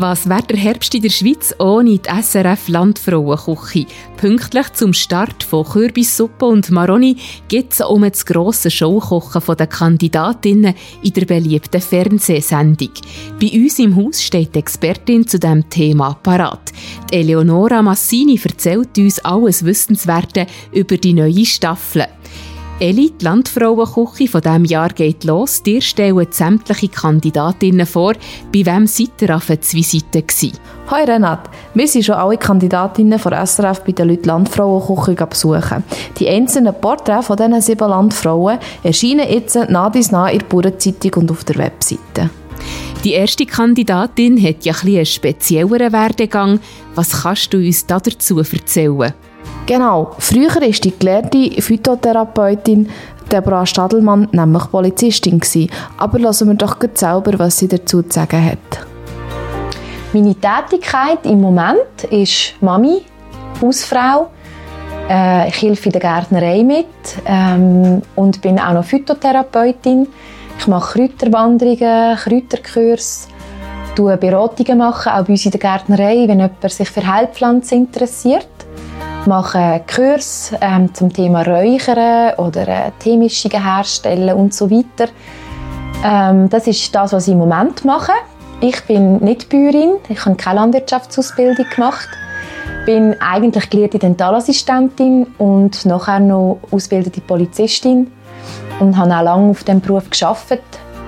Was 0.00 0.28
wäre 0.28 0.44
der 0.44 0.58
Herbst 0.58 0.94
in 0.94 1.02
der 1.02 1.10
Schweiz 1.10 1.52
ohne 1.58 1.98
die 1.98 2.22
SRF 2.22 2.68
Landfrauenküche? 2.68 3.86
Pünktlich 4.16 4.72
zum 4.74 4.92
Start 4.92 5.42
von 5.42 5.64
Kürbissuppe 5.64 6.44
und 6.44 6.70
Maroni 6.70 7.16
geht 7.48 7.72
es 7.72 7.80
um 7.80 8.02
das 8.02 8.24
grosse 8.24 8.70
Showkochen 8.70 9.56
der 9.56 9.66
Kandidatinnen 9.66 10.74
in 11.02 11.12
der 11.14 11.24
beliebten 11.24 11.80
Fernsehsendung. 11.80 12.92
Bei 13.40 13.50
uns 13.50 13.80
im 13.80 13.96
Haus 13.96 14.22
steht 14.22 14.54
die 14.54 14.60
Expertin 14.60 15.26
zu 15.26 15.40
diesem 15.40 15.68
Thema 15.68 16.14
parat. 16.22 16.72
Die 17.10 17.16
Eleonora 17.16 17.82
Massini 17.82 18.40
erzählt 18.40 18.96
uns 18.98 19.18
alles 19.24 19.64
Wissenswerte 19.64 20.46
über 20.70 20.96
die 20.96 21.14
neue 21.14 21.44
Staffel. 21.44 22.06
Eli, 22.80 23.10
die 23.20 23.24
Landfrauenküche 23.24 24.28
von 24.28 24.40
diesem 24.40 24.64
Jahr 24.64 24.90
geht 24.90 25.24
los. 25.24 25.64
Dir 25.64 25.82
stellen 25.82 26.28
sämtliche 26.30 26.86
Kandidatinnen 26.86 27.86
vor. 27.86 28.12
Bei 28.54 28.64
wem 28.64 28.86
seid 28.86 29.20
ihr 29.20 29.34
auf 29.34 29.46
die 29.46 29.76
Visite 29.76 30.22
gewesen? 30.22 30.56
Hi 30.88 31.02
Renat, 31.02 31.50
wir 31.74 31.88
sind 31.88 32.04
schon 32.04 32.14
alle 32.14 32.36
Kandidatinnen 32.36 33.18
von 33.18 33.32
SRF 33.32 33.82
bei 33.82 33.90
der 33.90 34.06
Leute 34.06 34.28
Landfrauenküche 34.28 35.26
besuchen. 35.26 35.82
Die 36.20 36.28
einzelnen 36.28 36.72
Porträts 36.72 37.26
von 37.26 37.36
diesen 37.36 37.60
sieben 37.60 37.88
Landfrauen 37.88 38.60
erscheinen 38.84 39.28
jetzt 39.28 39.56
nah 39.56 39.90
dies 39.90 40.12
nah 40.12 40.28
in 40.28 40.38
der 40.38 40.46
Bauernzeitung 40.46 41.22
und 41.22 41.32
auf 41.32 41.42
der 41.42 41.56
Webseite. 41.56 42.30
Die 43.02 43.12
erste 43.12 43.44
Kandidatin 43.44 44.40
hat 44.40 44.64
ja 44.64 44.74
ein 44.74 44.88
einen 44.88 45.04
spezielleren 45.04 45.92
Werdegang. 45.92 46.60
Was 46.94 47.22
kannst 47.22 47.52
du 47.52 47.56
uns 47.58 47.86
dazu 47.86 48.38
erzählen? 48.38 49.14
Genau. 49.66 50.12
Früher 50.18 50.54
war 50.54 50.60
die 50.62 50.98
gelehrte 50.98 51.60
Phytotherapeutin 51.60 52.88
Deborah 53.30 53.66
Stadelmann 53.66 54.28
nämlich 54.32 54.70
Polizistin. 54.70 55.38
Gewesen. 55.38 55.70
Aber 55.98 56.18
lassen 56.18 56.48
wir 56.48 56.54
doch 56.54 56.76
selber, 56.94 57.38
was 57.38 57.58
sie 57.58 57.68
dazu 57.68 58.02
zu 58.02 58.10
sagen 58.10 58.44
hat. 58.44 58.86
Meine 60.14 60.34
Tätigkeit 60.34 61.18
im 61.24 61.42
Moment 61.42 62.04
ist 62.10 62.54
Mami, 62.62 63.02
Hausfrau. 63.60 64.30
Äh, 65.08 65.48
ich 65.48 65.60
helfe 65.60 65.86
in 65.86 65.92
der 65.92 66.00
Gärtnerei 66.00 66.62
mit 66.62 66.86
ähm, 67.26 68.00
und 68.16 68.40
bin 68.40 68.58
auch 68.58 68.72
noch 68.72 68.84
Phytotherapeutin. 68.84 70.08
Ich 70.58 70.66
mache 70.66 70.98
Kräuterwanderungen, 70.98 72.16
Kräuterkurs, 72.16 73.28
mache 73.98 74.16
Beratungen 74.16 74.80
auch 74.80 75.04
bei 75.04 75.24
uns 75.28 75.44
in 75.44 75.50
der 75.50 75.60
Gärtnerei, 75.60 76.26
wenn 76.26 76.40
jemand 76.40 76.70
sich 76.70 76.88
für 76.88 77.06
Heilpflanzen 77.06 77.78
interessiert 77.78 78.57
mache 79.26 79.82
Kurs 79.92 80.52
ähm, 80.60 80.94
zum 80.94 81.12
Thema 81.12 81.42
Räuchern 81.42 82.34
oder 82.38 82.68
äh, 82.68 82.90
Teemischungen 82.98 83.62
herstellen 83.62 84.36
und 84.36 84.54
so 84.54 84.70
weiter. 84.70 85.10
Ähm, 86.04 86.48
das 86.48 86.66
ist 86.66 86.94
das, 86.94 87.12
was 87.12 87.26
ich 87.26 87.32
im 87.32 87.38
Moment 87.38 87.84
mache. 87.84 88.12
Ich 88.60 88.82
bin 88.84 89.16
nicht 89.18 89.48
Bäuerin, 89.48 89.96
ich 90.08 90.24
habe 90.24 90.36
keine 90.36 90.60
Landwirtschaftsausbildung 90.60 91.66
gemacht. 91.74 92.08
bin 92.86 93.14
eigentlich 93.20 93.70
gelehrte 93.70 93.98
Dentalassistentin 93.98 95.26
und 95.38 95.84
nachher 95.84 96.20
noch 96.20 96.58
ausgebildete 96.70 97.20
Polizistin 97.20 98.10
und 98.80 98.96
habe 98.96 99.14
auch 99.14 99.22
lange 99.22 99.50
auf 99.50 99.62
diesem 99.62 99.80
Beruf 99.80 100.08
gearbeitet. 100.10 100.62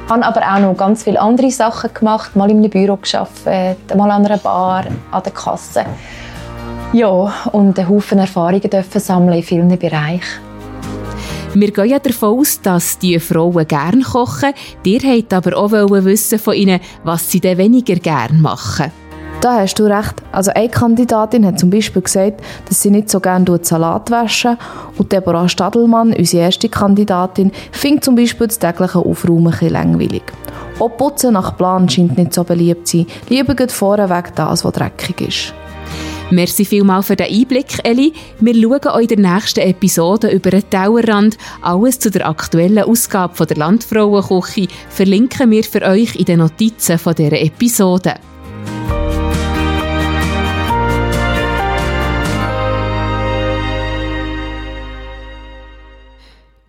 habe 0.09 0.25
aber 0.25 0.42
auch 0.42 0.61
noch 0.61 0.77
ganz 0.77 1.05
viele 1.05 1.20
andere 1.20 1.51
Sachen 1.51 1.92
gemacht, 1.94 2.37
mal 2.37 2.51
in 2.51 2.59
einem 2.59 2.70
Büro 2.70 2.96
gearbeitet, 2.96 3.96
mal 3.96 4.11
an 4.11 4.27
einer 4.27 4.38
Bar, 4.38 4.85
an 5.11 5.23
der 5.23 5.33
Kasse. 5.33 5.85
Ja, 6.92 7.33
und 7.53 7.79
einen 7.79 7.88
Haufen 7.88 8.18
Erfahrungen 8.18 8.68
dürfen 8.68 9.00
sammeln 9.00 9.38
in 9.38 9.42
vielen 9.44 9.79
Bereichen. 9.79 10.50
Wir 11.55 11.70
gehen 11.70 11.88
ja 11.88 11.98
davon 12.00 12.40
aus, 12.40 12.61
dass 12.61 12.98
die 12.98 13.20
Frauen 13.20 13.66
gerne 13.66 14.03
kochen. 14.03 14.53
Ihr 14.85 15.03
wollt 15.03 15.33
aber 15.33 15.57
auch 15.57 15.70
wissen 15.72 16.38
von 16.40 16.55
ihnen, 16.55 16.81
was 17.05 17.31
sie 17.31 17.40
denn 17.40 17.59
weniger 17.59 17.94
gerne 17.94 18.38
machen. 18.38 18.90
Da 19.40 19.61
hast 19.61 19.79
du 19.79 19.85
recht. 19.85 20.16
Also 20.33 20.50
eine 20.53 20.68
Kandidatin 20.68 21.46
hat 21.46 21.61
zum 21.61 21.70
Beispiel 21.70 22.03
gesagt, 22.03 22.42
dass 22.68 22.83
sie 22.83 22.90
nicht 22.90 23.09
so 23.09 23.20
gerne 23.20 23.59
Salat 23.62 24.11
waschen 24.11 24.59
und 24.98 25.12
Deborah 25.12 25.48
Stadelmann, 25.48 26.12
unsere 26.12 26.42
erste 26.44 26.68
Kandidatin, 26.68 27.53
findet 27.70 28.05
zum 28.05 28.16
Beispiel 28.16 28.48
das 28.48 28.59
tägliche 28.59 28.98
Aufräumen 28.98 29.55
ein 29.61 29.68
langweilig. 29.70 30.24
Auch 30.79 30.96
Putzen 30.96 31.35
nach 31.35 31.57
Plan 31.57 31.88
scheint 31.88 32.18
nicht 32.18 32.35
so 32.35 32.44
beliebt 32.44 32.88
zu 32.88 32.98
sein. 32.98 33.07
Lieber 33.29 33.55
geht 33.55 33.72
vorweg 33.72 34.35
das, 34.35 34.64
was 34.64 34.72
dreckig 34.72 35.20
ist. 35.20 35.55
Merci 36.31 36.64
vielmals 36.64 37.09
für 37.09 37.16
den 37.16 37.27
Einblick, 37.27 37.66
Eli. 37.83 38.12
Wir 38.38 38.55
schauen 38.55 38.87
euch 38.95 39.11
in 39.11 39.23
der 39.23 39.35
nächsten 39.35 39.61
Episode 39.61 40.31
über 40.31 40.51
den 40.51 40.69
Tellerrand. 40.71 41.37
Alles 41.61 41.99
zu 41.99 42.09
der 42.11 42.29
aktuellen 42.29 42.85
Ausgabe 42.85 43.35
von 43.35 43.49
der 43.49 43.57
Landfrauenküche 43.57 44.69
verlinken 44.90 45.51
wir 45.51 45.64
für 45.64 45.83
euch 45.83 46.14
in 46.14 46.27
den 46.27 46.38
Notizen 46.38 46.99
von 46.99 47.16
dieser 47.16 47.40
Episode. 47.40 48.14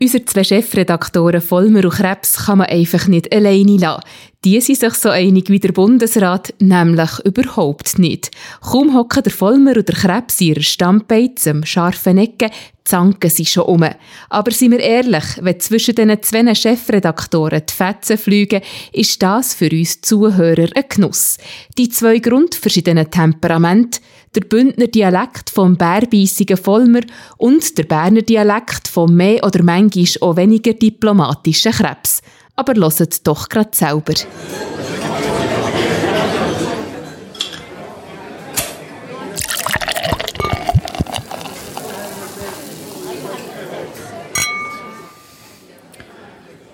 Unsere 0.02 0.26
zwei 0.26 0.44
Chefredaktoren 0.44 1.42
Vollmer 1.42 1.86
und 1.86 1.94
Krebs 1.94 2.46
kann 2.48 2.58
man 2.58 2.70
einfach 2.70 3.06
nicht 3.08 3.32
alleine 3.32 3.78
lassen. 3.78 4.02
Die 4.44 4.60
sind 4.60 4.80
sich 4.80 4.96
so 4.96 5.10
einig 5.10 5.52
wie 5.52 5.60
der 5.60 5.74
Bundesrat, 5.74 6.56
nämlich 6.58 7.20
überhaupt 7.24 8.00
nicht. 8.00 8.32
Kaum 8.62 8.96
hocken 8.96 9.22
der 9.22 9.32
Vollmer 9.32 9.78
und 9.78 9.88
der 9.88 9.94
Krebs 9.94 10.42
in 10.42 10.48
ihrer 10.48 10.64
Stammbeiz 10.64 11.46
am 11.46 11.64
scharfen 11.64 12.18
Ecken, 12.18 12.50
zanken 12.84 13.30
sie 13.30 13.46
schon 13.46 13.66
um. 13.66 13.86
Aber 14.30 14.50
seien 14.50 14.72
wir 14.72 14.80
ehrlich, 14.80 15.24
wenn 15.40 15.60
zwischen 15.60 15.94
diesen 15.94 16.24
zwei 16.24 16.56
Chefredaktoren 16.56 17.62
die 17.70 17.72
Fetzen 17.72 18.18
fliegen, 18.18 18.64
ist 18.92 19.22
das 19.22 19.54
für 19.54 19.70
uns 19.70 20.02
Zuhörer 20.02 20.70
ein 20.74 20.86
Genuss. 20.90 21.38
Die 21.78 21.90
zwei 21.90 22.18
grundverschiedenen 22.18 23.12
Temperamente, 23.12 24.00
der 24.36 24.42
Bündner 24.42 24.88
Dialekt 24.88 25.50
vom 25.50 25.76
bärbeissigen 25.76 26.58
Vollmer 26.58 27.02
und 27.38 27.78
der 27.78 27.84
Berner 27.84 28.22
Dialekt 28.22 28.88
vom 28.88 29.16
mehr 29.16 29.44
oder 29.44 29.64
manchmal 29.64 30.06
auch 30.22 30.38
weniger 30.38 30.74
diplomatischen 30.74 31.72
Krebs 31.72 32.22
aber 32.56 32.76
hört 32.76 33.28
doch 33.28 33.50
gerade 33.50 33.70
selber. 33.74 34.14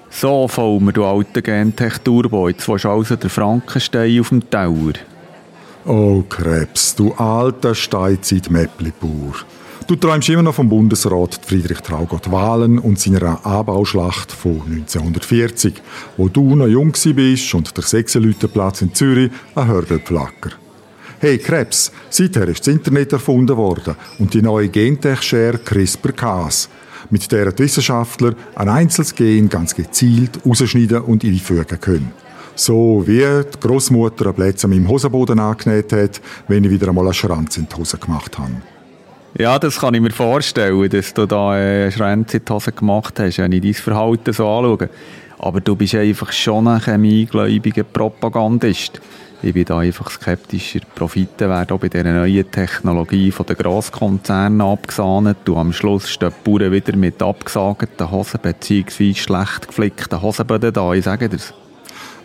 So 0.09 0.47
Vollmer, 0.47 0.91
du 0.91 1.05
alter 1.05 1.41
Gentech-Turbo, 1.43 2.49
jetzt 2.49 2.67
willst 2.67 2.85
du 2.85 2.89
also 2.89 3.15
den 3.15 3.29
Frankenstein 3.29 4.19
auf 4.19 4.29
dem 4.29 4.49
Tower. 4.49 4.93
Oh 5.89 6.21
Krebs, 6.27 6.95
du 6.95 7.13
alter 7.13 7.73
Steinzeit-Mäppli-Bauer. 7.73 9.35
Du 9.87 9.95
träumst 9.95 10.27
immer 10.27 10.41
noch 10.41 10.55
vom 10.55 10.67
Bundesrat 10.67 11.39
Friedrich 11.45 11.79
Traugott 11.79 12.29
Wahlen 12.29 12.77
und 12.77 12.99
seiner 12.99 13.45
Anbauschlacht 13.45 14.33
von 14.33 14.63
1940, 14.63 15.75
wo 16.17 16.27
du 16.27 16.57
noch 16.57 16.67
jung 16.67 16.91
bist 16.91 17.53
und 17.55 17.77
der 17.77 17.85
Sechselütenplatz 17.85 18.81
in 18.81 18.93
Zürich 18.93 19.31
ein 19.55 19.67
Hördelpflacker. 19.67 20.51
Hey 21.19 21.37
Krebs, 21.37 21.93
seither 22.09 22.49
ist 22.49 22.67
das 22.67 22.73
Internet 22.73 23.13
erfunden 23.13 23.55
worden 23.55 23.95
und 24.19 24.33
die 24.33 24.41
neue 24.41 24.67
Gentech-Share 24.67 25.59
CRISPR-Cas, 25.59 26.67
mit 27.11 27.31
der 27.31 27.53
die 27.53 27.63
Wissenschaftler 27.63 28.33
ein 28.55 28.67
einzelnes 28.67 29.15
Gen 29.15 29.47
ganz 29.47 29.73
gezielt 29.73 30.41
ausschneiden 30.45 31.03
und 31.03 31.23
einfügen 31.23 31.79
können. 31.79 32.26
So 32.57 33.03
wie 33.05 33.19
die 33.19 33.59
Großmutter 33.59 34.25
ein 34.25 34.33
Plätze 34.33 34.65
an 34.65 34.71
meinem 34.71 34.89
Hosenboden 34.89 35.37
angenäht 35.37 35.93
hat, 35.93 36.19
wenn 36.47 36.63
ich 36.63 36.71
wieder 36.71 36.87
einmal 36.87 37.05
eine 37.05 37.13
Schranz 37.13 37.55
in 37.57 37.67
die 37.71 37.75
Hose 37.75 37.99
gemacht 37.99 38.39
habe. 38.39 38.51
Ja, 39.37 39.59
das 39.59 39.79
kann 39.79 39.93
ich 39.93 40.01
mir 40.01 40.09
vorstellen, 40.09 40.89
dass 40.89 41.13
du 41.13 41.27
da 41.27 41.55
äh, 41.55 41.91
Schränze 41.91 42.37
in 42.37 42.45
die 42.45 42.51
Hose 42.51 42.71
gemacht 42.71 43.19
hast, 43.19 43.37
wenn 43.37 43.51
ich 43.51 43.61
dein 43.61 43.73
Verhalten 43.75 44.33
so 44.33 44.47
anschaue. 44.49 44.89
Aber 45.37 45.61
du 45.61 45.75
bist 45.75 45.93
einfach 45.93 46.31
schon 46.31 46.67
ein 46.67 46.81
chemiegläubiger 46.81 47.83
Propagandist. 47.83 49.01
Ich 49.43 49.53
bin 49.53 49.65
da 49.65 49.77
einfach 49.77 50.09
skeptischer. 50.09 50.79
Profite 50.95 51.47
werden 51.47 51.75
auch 51.75 51.79
bei 51.79 51.89
dieser 51.89 52.11
neuen 52.11 52.49
Technologie 52.49 53.31
von 53.31 53.45
den 53.45 53.55
Grosskonzernen 53.55 54.61
abgesahnet. 54.61 55.37
Du 55.45 55.57
am 55.57 55.73
Schluss 55.73 56.09
stehen 56.09 56.31
die 56.43 56.49
Bauern 56.49 56.71
wieder 56.71 56.97
mit 56.97 57.21
abgesagten 57.21 58.09
Hosen 58.09 58.39
bzw. 58.41 59.13
schlecht 59.13 59.67
geflickten 59.67 60.23
Hosenböden 60.23 60.73
da. 60.73 60.91
Ich 60.93 61.05
sage 61.05 61.29
dir's. 61.29 61.53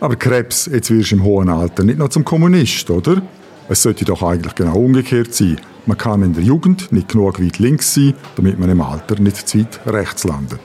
Aber 0.03 0.17
Krebs, 0.17 0.65
jetzt 0.65 0.91
wirst 0.91 1.11
du 1.11 1.15
im 1.15 1.23
hohen 1.23 1.47
Alter 1.47 1.85
nicht 1.85 1.97
noch 1.97 2.09
zum 2.09 2.25
Kommunist, 2.25 2.89
oder? 2.89 3.21
Es 3.69 3.83
sollte 3.83 4.03
doch 4.03 4.21
eigentlich 4.21 4.53
genau 4.53 4.75
umgekehrt 4.75 5.33
sein. 5.33 5.61
Man 5.85 5.97
kann 5.97 6.21
in 6.23 6.33
der 6.33 6.43
Jugend 6.43 6.91
nicht 6.91 7.07
genug 7.07 7.41
weit 7.41 7.57
links 7.59 7.93
sein, 7.93 8.13
damit 8.35 8.59
man 8.59 8.69
im 8.69 8.81
Alter 8.81 9.17
nicht 9.21 9.47
zu 9.47 9.59
weit 9.59 9.79
rechts 9.85 10.25
landet. 10.25 10.59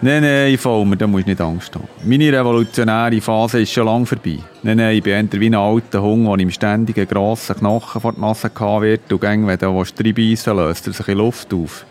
Nein, 0.00 0.22
nein, 0.22 0.56
Vollmer, 0.56 0.94
da 0.94 1.08
musst 1.08 1.26
du 1.26 1.30
nicht 1.30 1.40
Angst 1.40 1.74
haben. 1.74 1.88
Meine 2.04 2.32
revolutionäre 2.32 3.20
Phase 3.20 3.62
ist 3.62 3.72
schon 3.72 3.86
lange 3.86 4.06
vorbei. 4.06 4.38
Nein, 4.62 4.76
nein, 4.76 4.96
ich 4.96 5.02
bin 5.02 5.12
eher 5.12 5.40
wie 5.40 5.46
ein 5.46 5.56
alter 5.56 6.00
Hund, 6.00 6.28
der 6.28 6.38
im 6.38 6.50
ständigen 6.52 7.08
grossen 7.08 7.56
Knochen 7.56 8.00
vor 8.00 8.12
die 8.12 8.20
Nase 8.20 8.48
gehabt 8.48 8.82
wird 8.82 9.12
und 9.12 9.20
gäng, 9.20 9.44
wenn 9.44 9.58
du 9.58 9.66
reinbeissen 9.76 10.56
löst 10.56 10.86
er 10.86 10.92
sich 10.92 11.08
in 11.08 11.18
Luft 11.18 11.52
auf. 11.52 11.84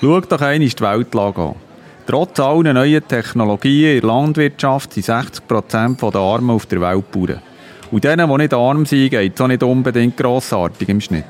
Schau 0.00 0.20
doch 0.20 0.40
einmal 0.40 0.68
die 0.68 0.80
Weltlage 0.80 1.40
an. 1.40 1.54
Trotz 2.12 2.38
allen 2.40 2.74
neuen 2.74 3.08
Technologien 3.08 3.94
in 3.94 4.00
der 4.02 4.08
Landwirtschaft 4.10 4.92
sind 4.92 5.06
60% 5.06 6.10
der 6.10 6.20
Armen 6.20 6.50
auf 6.50 6.66
der 6.66 6.82
Welt 6.82 7.10
Bauern. 7.10 7.40
Und 7.90 8.04
denen, 8.04 8.28
die 8.28 8.36
nicht 8.36 8.52
arm 8.52 8.84
sind, 8.84 9.08
geht 9.08 9.34
es 9.34 9.40
auch 9.40 9.48
nicht 9.48 9.62
unbedingt 9.62 10.18
grossartig 10.18 10.90
im 10.90 11.00
Schnitt. 11.00 11.24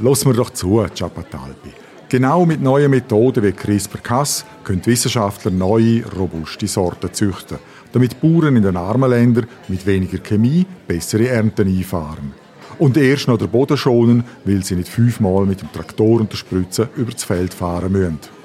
Lass 0.00 0.26
mir 0.26 0.34
doch 0.34 0.50
zu, 0.50 0.84
Chapatalpi. 0.94 1.70
Genau 2.10 2.44
mit 2.44 2.60
neuen 2.60 2.90
Methoden 2.90 3.42
wie 3.42 3.52
CRISPR-Cas 3.52 4.44
können 4.64 4.84
Wissenschaftler 4.84 5.50
neue, 5.50 6.04
robuste 6.14 6.66
Sorten 6.66 7.14
züchten, 7.14 7.56
damit 7.92 8.20
Bauern 8.20 8.56
in 8.56 8.64
den 8.64 8.76
armen 8.76 9.08
Ländern 9.08 9.46
mit 9.68 9.86
weniger 9.86 10.18
Chemie 10.18 10.66
bessere 10.86 11.28
Ernten 11.28 11.68
einfahren. 11.68 12.34
Und 12.78 12.98
erst 12.98 13.28
noch 13.28 13.38
den 13.38 13.48
Boden 13.48 13.78
schonen, 13.78 14.24
weil 14.44 14.62
sie 14.62 14.76
nicht 14.76 14.90
fünfmal 14.90 15.46
mit 15.46 15.62
dem 15.62 15.72
Traktor 15.72 16.20
und 16.20 16.30
der 16.30 16.36
Spritze 16.36 16.90
über 16.96 17.12
das 17.12 17.24
Feld 17.24 17.54
fahren 17.54 17.92
müssen. 17.92 18.35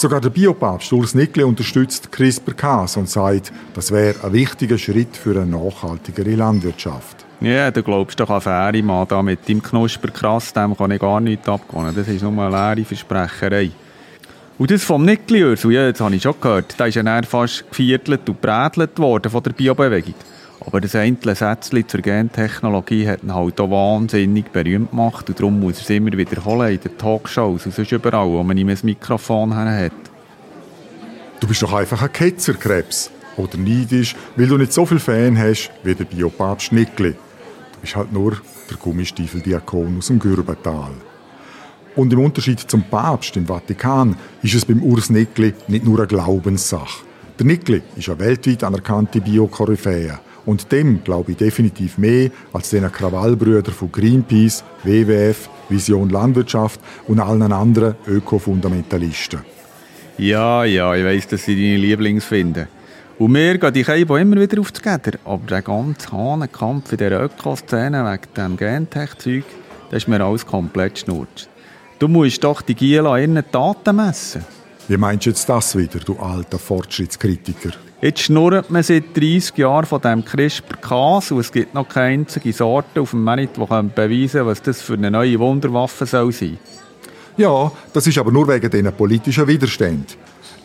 Sogar 0.00 0.22
der 0.22 0.30
Biopapst 0.30 0.90
Urs 0.94 1.14
Nickle 1.14 1.46
unterstützt 1.46 2.10
CRISPR-Cas 2.10 2.96
und 2.96 3.10
sagt, 3.10 3.52
das 3.74 3.92
wäre 3.92 4.14
ein 4.24 4.32
wichtiger 4.32 4.78
Schritt 4.78 5.14
für 5.14 5.38
eine 5.38 5.44
nachhaltigere 5.44 6.36
Landwirtschaft. 6.36 7.26
Ja, 7.42 7.70
du 7.70 7.82
glaubst 7.82 8.18
doch 8.18 8.30
an 8.30 8.40
Fähre, 8.40 8.82
Mann, 8.82 9.06
da 9.06 9.22
mit 9.22 9.46
deinem 9.46 9.62
Knusperkrass, 9.62 10.54
dem 10.54 10.74
kann 10.74 10.90
ich 10.92 11.00
gar 11.02 11.20
nichts 11.20 11.46
abgewinnen. 11.46 11.94
Das 11.94 12.08
ist 12.08 12.22
nur 12.22 12.32
eine 12.32 12.48
leere 12.48 12.86
Versprecherei. 12.86 13.72
Und 14.56 14.70
das 14.70 14.84
vom 14.84 15.04
Nickli 15.04 15.40
ja, 15.40 15.90
das 15.90 16.00
habe 16.00 16.14
ich 16.14 16.22
schon 16.22 16.40
gehört, 16.40 16.80
da 16.80 16.86
ist 16.86 16.94
ja 16.94 17.22
fast 17.24 17.70
geviertelt 17.70 18.26
und 18.26 18.40
brätelt 18.40 18.98
worden 18.98 19.30
von 19.30 19.42
der 19.42 19.50
Biobewegung. 19.50 20.14
Aber 20.60 20.80
das 20.80 20.94
einzelne 20.94 21.34
Sätzchen 21.34 21.88
zur 21.88 22.00
Gentechnologie 22.02 23.08
hat 23.08 23.22
ihn 23.22 23.34
halt 23.34 23.58
auch 23.60 23.70
wahnsinnig 23.70 24.52
berühmt 24.52 24.90
gemacht 24.90 25.28
und 25.28 25.38
darum 25.38 25.58
muss 25.58 25.78
er 25.78 25.82
es 25.82 25.90
immer 25.90 26.12
wiederholen 26.12 26.74
in 26.74 26.80
den 26.80 26.98
Talkshows 26.98 27.64
und 27.64 27.74
sonst 27.74 27.92
überall, 27.92 28.28
wo 28.28 28.42
man 28.42 28.58
ihm 28.58 28.68
ein 28.68 28.78
Mikrofon 28.82 29.54
hat. 29.54 29.92
Du 31.40 31.48
bist 31.48 31.62
doch 31.62 31.72
einfach 31.72 32.02
ein 32.02 32.12
Ketzerkrebs. 32.12 33.10
Oder 33.36 33.56
neidisch, 33.56 34.14
weil 34.36 34.48
du 34.48 34.58
nicht 34.58 34.72
so 34.72 34.84
viel 34.84 34.98
Fan 34.98 35.38
hast 35.38 35.70
wie 35.82 35.94
der 35.94 36.04
Biopapst 36.04 36.72
Nickli. 36.72 37.12
Du 37.12 37.80
bist 37.80 37.96
halt 37.96 38.12
nur 38.12 38.36
der 38.68 38.76
Gummistiefeldiakon 38.76 39.96
aus 39.98 40.08
dem 40.08 40.18
Gürbental. 40.18 40.90
Und 41.96 42.12
im 42.12 42.18
Unterschied 42.18 42.60
zum 42.60 42.82
Papst 42.82 43.36
im 43.36 43.46
Vatikan 43.46 44.16
ist 44.42 44.54
es 44.54 44.66
beim 44.66 44.82
Urs 44.82 45.08
Nickli 45.08 45.54
nicht 45.68 45.84
nur 45.84 45.98
eine 45.98 46.06
Glaubenssache. 46.06 47.04
Der 47.38 47.46
Nickli 47.46 47.80
ist 47.96 48.10
eine 48.10 48.18
weltweit 48.18 48.62
anerkannte 48.62 49.22
Biokoryphäe 49.22 50.18
und 50.50 50.72
dem 50.72 51.04
glaube 51.04 51.30
ich 51.30 51.38
definitiv 51.38 51.96
mehr 51.96 52.30
als 52.52 52.70
den 52.70 52.90
Krawallbrüdern 52.90 53.72
von 53.72 53.92
Greenpeace, 53.92 54.64
WWF, 54.82 55.48
Vision 55.68 56.10
Landwirtschaft 56.10 56.80
und 57.06 57.20
allen 57.20 57.52
anderen 57.52 57.94
Ökofundamentalisten. 58.04 59.42
Ja, 60.18 60.64
ja, 60.64 60.92
ich 60.96 61.04
weiss, 61.04 61.28
dass 61.28 61.44
sie 61.44 61.54
deine 61.54 61.76
Lieblings 61.76 62.24
finden. 62.24 62.66
Und 63.16 63.30
mir 63.30 63.58
gehen 63.58 63.72
die 63.72 63.84
Keibo 63.84 64.16
immer 64.16 64.40
wieder 64.40 64.60
auf 64.60 64.72
die 64.72 64.82
Gäder. 64.82 65.18
Aber 65.24 65.46
der 65.46 65.62
ganze 65.62 66.10
Hahnenkampf 66.10 66.90
in 66.90 66.98
dieser 66.98 67.22
Ökoszene 67.22 68.04
wegen 68.04 68.34
dem 68.36 68.56
Gentech-Zeug, 68.56 69.44
das 69.90 70.02
ist 70.02 70.08
mir 70.08 70.20
alles 70.20 70.44
komplett 70.44 70.98
schnurz. 70.98 71.48
Du 72.00 72.08
musst 72.08 72.42
doch 72.42 72.60
die 72.60 72.74
Giela 72.74 73.18
ihren 73.18 73.40
Taten 73.52 73.94
messen. 73.94 74.44
Wie 74.88 74.96
meinst 74.96 75.26
du 75.26 75.30
jetzt 75.30 75.48
das 75.48 75.76
wieder, 75.76 76.00
du 76.00 76.18
alter 76.18 76.58
Fortschrittskritiker? 76.58 77.70
Jetzt 78.02 78.20
schnurrt 78.20 78.70
man 78.70 78.82
seit 78.82 79.14
30 79.14 79.58
Jahren 79.58 79.84
von 79.84 80.00
dem 80.00 80.24
CRISPR-Cas 80.24 81.32
und 81.32 81.40
es 81.40 81.52
gibt 81.52 81.74
noch 81.74 81.86
keine 81.86 82.20
einzige 82.20 82.50
Sorte 82.50 83.02
auf 83.02 83.10
dem 83.10 83.22
Markt, 83.22 83.58
die 83.58 83.60
beweisen 83.60 84.38
kann, 84.38 84.46
was 84.46 84.62
das 84.62 84.80
für 84.80 84.94
eine 84.94 85.10
neue 85.10 85.38
Wunderwaffe 85.38 86.06
soll 86.06 86.32
sein 86.32 86.56
Ja, 87.36 87.70
das 87.92 88.06
ist 88.06 88.16
aber 88.16 88.32
nur 88.32 88.48
wegen 88.48 88.70
diesen 88.70 88.90
politischen 88.94 89.46
Widerständen. 89.46 90.16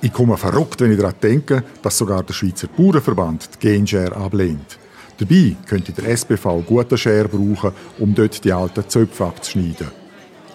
Ich 0.01 0.13
komme 0.13 0.37
verrückt, 0.37 0.79
wenn 0.79 0.93
ich 0.93 0.97
daran 0.97 1.15
denke, 1.21 1.61
dass 1.81 1.97
sogar 1.97 2.23
der 2.23 2.33
Schweizer 2.33 2.67
Bauernverband 2.67 3.49
die 3.55 3.67
Genshare 3.67 4.15
ablehnt. 4.15 4.79
Dabei 5.17 5.57
könnte 5.67 5.91
der 5.91 6.07
SBV 6.07 6.63
gute 6.65 6.97
Share 6.97 7.27
brauchen, 7.27 7.71
um 7.99 8.15
dort 8.15 8.45
die 8.45 8.53
alten 8.53 8.87
Zöpfe 8.87 9.25
abzuschneiden. 9.25 9.87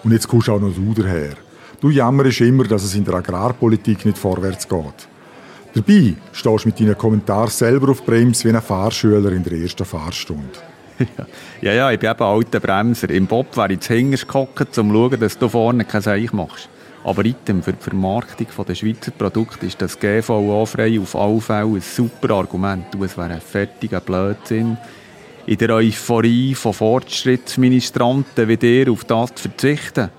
Und 0.03 0.13
jetzt 0.13 0.27
kommst 0.27 0.49
auch 0.49 0.59
noch 0.59 0.73
du 0.73 0.99
daher. 0.99 1.35
Du 1.79 1.91
jammerst 1.91 2.41
immer, 2.41 2.63
dass 2.63 2.83
es 2.83 2.95
in 2.95 3.05
der 3.05 3.15
Agrarpolitik 3.15 4.03
nicht 4.03 4.17
vorwärts 4.17 4.67
geht. 4.67 5.10
Dabei 5.73 6.15
stehst 6.33 6.65
du 6.65 6.67
mit 6.67 6.79
deinen 6.79 6.97
Kommentaren 6.97 7.49
selber 7.49 7.91
auf 7.91 8.05
Brems 8.05 8.43
wie 8.43 8.49
ein 8.49 8.61
Fahrschüler 8.61 9.31
in 9.31 9.43
der 9.43 9.53
ersten 9.53 9.85
Fahrstunde. 9.85 10.49
ja, 11.61 11.73
ja, 11.73 11.91
ich 11.91 11.99
bin 11.99 12.11
eben 12.11 12.23
alter 12.23 12.59
Bremser. 12.59 13.09
Im 13.09 13.25
Bob 13.25 13.55
wäre 13.55 13.73
ich 13.73 13.79
zu 13.79 13.93
hinterst 13.93 14.27
gehockt, 14.27 14.77
um 14.77 14.89
zu 14.89 14.93
schauen, 14.93 15.19
dass 15.19 15.37
du 15.37 15.47
vorne 15.47 15.85
kein 15.85 16.01
Seich 16.01 16.33
machst. 16.33 16.69
Aber 17.03 17.25
item 17.25 17.63
für 17.63 17.73
die 17.73 17.81
Vermarktung 17.81 18.47
der 18.67 18.75
Schweizer 18.75 19.11
Produkte 19.11 19.65
ist 19.65 19.81
das 19.81 19.99
GVO-frei 19.99 20.99
auf 20.99 21.15
alle 21.15 21.41
Fälle 21.41 21.75
ein 21.75 21.81
super 21.81 22.35
Argument. 22.35 22.85
Du, 22.91 23.03
es 23.03 23.17
wäre 23.17 23.33
ein 23.33 23.41
fertiger 23.41 24.01
Blödsinn, 24.01 24.77
in 25.47 25.57
der 25.57 25.71
Euphorie 25.71 26.53
von 26.53 26.73
Fortschrittsministranten 26.73 28.47
wie 28.47 28.57
dir 28.57 28.91
auf 28.91 29.03
das 29.05 29.33
zu 29.33 29.49
verzichten. 29.49 30.09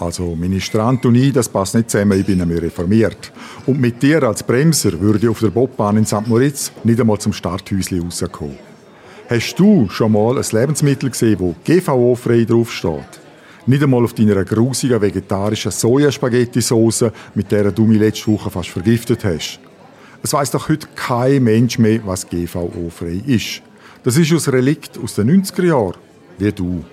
Also 0.00 0.34
Ministrant 0.34 1.04
und 1.04 1.14
ich, 1.14 1.34
das 1.34 1.48
passt 1.48 1.74
nicht 1.74 1.90
zusammen, 1.90 2.18
ich 2.18 2.24
bin 2.24 2.38
nämlich 2.38 2.62
reformiert. 2.62 3.30
Und 3.66 3.78
mit 3.78 4.02
dir 4.02 4.22
als 4.22 4.42
Bremser 4.42 4.98
würde 4.98 5.18
ich 5.18 5.28
auf 5.28 5.40
der 5.40 5.50
Bobbahn 5.50 5.98
in 5.98 6.06
St. 6.06 6.26
Moritz 6.26 6.72
nicht 6.84 6.98
einmal 6.98 7.18
zum 7.18 7.34
Starthäuschen 7.34 8.02
rauskommen. 8.02 8.56
Hast 9.28 9.54
du 9.56 9.88
schon 9.90 10.12
mal 10.12 10.38
ein 10.38 10.44
Lebensmittel 10.50 11.10
gesehen, 11.10 11.38
wo 11.38 11.54
GVO-frei 11.64 12.46
draufsteht? 12.46 13.20
Nicht 13.66 13.82
einmal 13.82 14.02
auf 14.02 14.14
deiner 14.14 14.42
grusigen 14.42 15.02
vegetarischen 15.02 15.70
Sojaspaghetti-Sauce, 15.70 17.04
mit 17.34 17.52
der 17.52 17.70
du 17.70 17.84
mich 17.84 18.00
letzte 18.00 18.32
Woche 18.32 18.50
fast 18.50 18.70
vergiftet 18.70 19.22
hast. 19.22 19.60
Es 20.22 20.32
weiß 20.32 20.50
doch 20.52 20.70
heute 20.70 20.88
kein 20.96 21.44
Mensch 21.44 21.78
mehr, 21.78 22.00
was 22.06 22.26
GVO-frei 22.26 23.22
ist. 23.26 23.60
Das 24.02 24.16
ist 24.16 24.32
ein 24.32 24.54
Relikt 24.54 24.98
aus 24.98 25.14
den 25.14 25.42
90er 25.42 25.66
Jahren, 25.66 25.94
wie 26.38 26.50
du. 26.50 26.84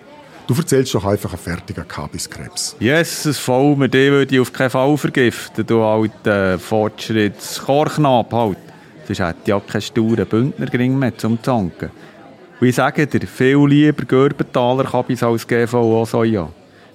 Du 0.47 0.53
erzählst 0.53 0.95
doch 0.95 1.03
einfach 1.03 1.33
einen 1.33 1.41
fertigen 1.41 1.86
Kabiskrebs. 1.86 2.77
Jesus, 2.79 3.38
voll, 3.38 3.75
mir 3.75 3.89
den 3.89 4.13
würde 4.13 4.33
ich 4.33 4.39
auf 4.39 4.53
keinen 4.53 4.69
Fall 4.69 4.97
vergiften, 4.97 5.65
du 5.65 5.83
alter 5.83 6.57
Fortschrittskorknab 6.57 8.31
halt. 8.31 8.57
Sonst 9.05 9.19
hätte 9.19 9.39
ich 9.41 9.47
ja 9.49 9.60
keinen 9.60 9.81
sturen 9.81 10.25
Bündnergring 10.25 10.97
mehr 10.97 11.17
zum 11.17 11.41
Zanken. 11.43 11.91
Und 12.62 12.67
ich 12.67 12.75
sage 12.75 13.05
dir, 13.05 13.27
viel 13.27 13.67
lieber 13.67 14.05
Görbentaler 14.05 14.86
Kabis 14.86 15.21
als 15.21 15.45
GVO 15.45 16.05
Soja. 16.05 16.49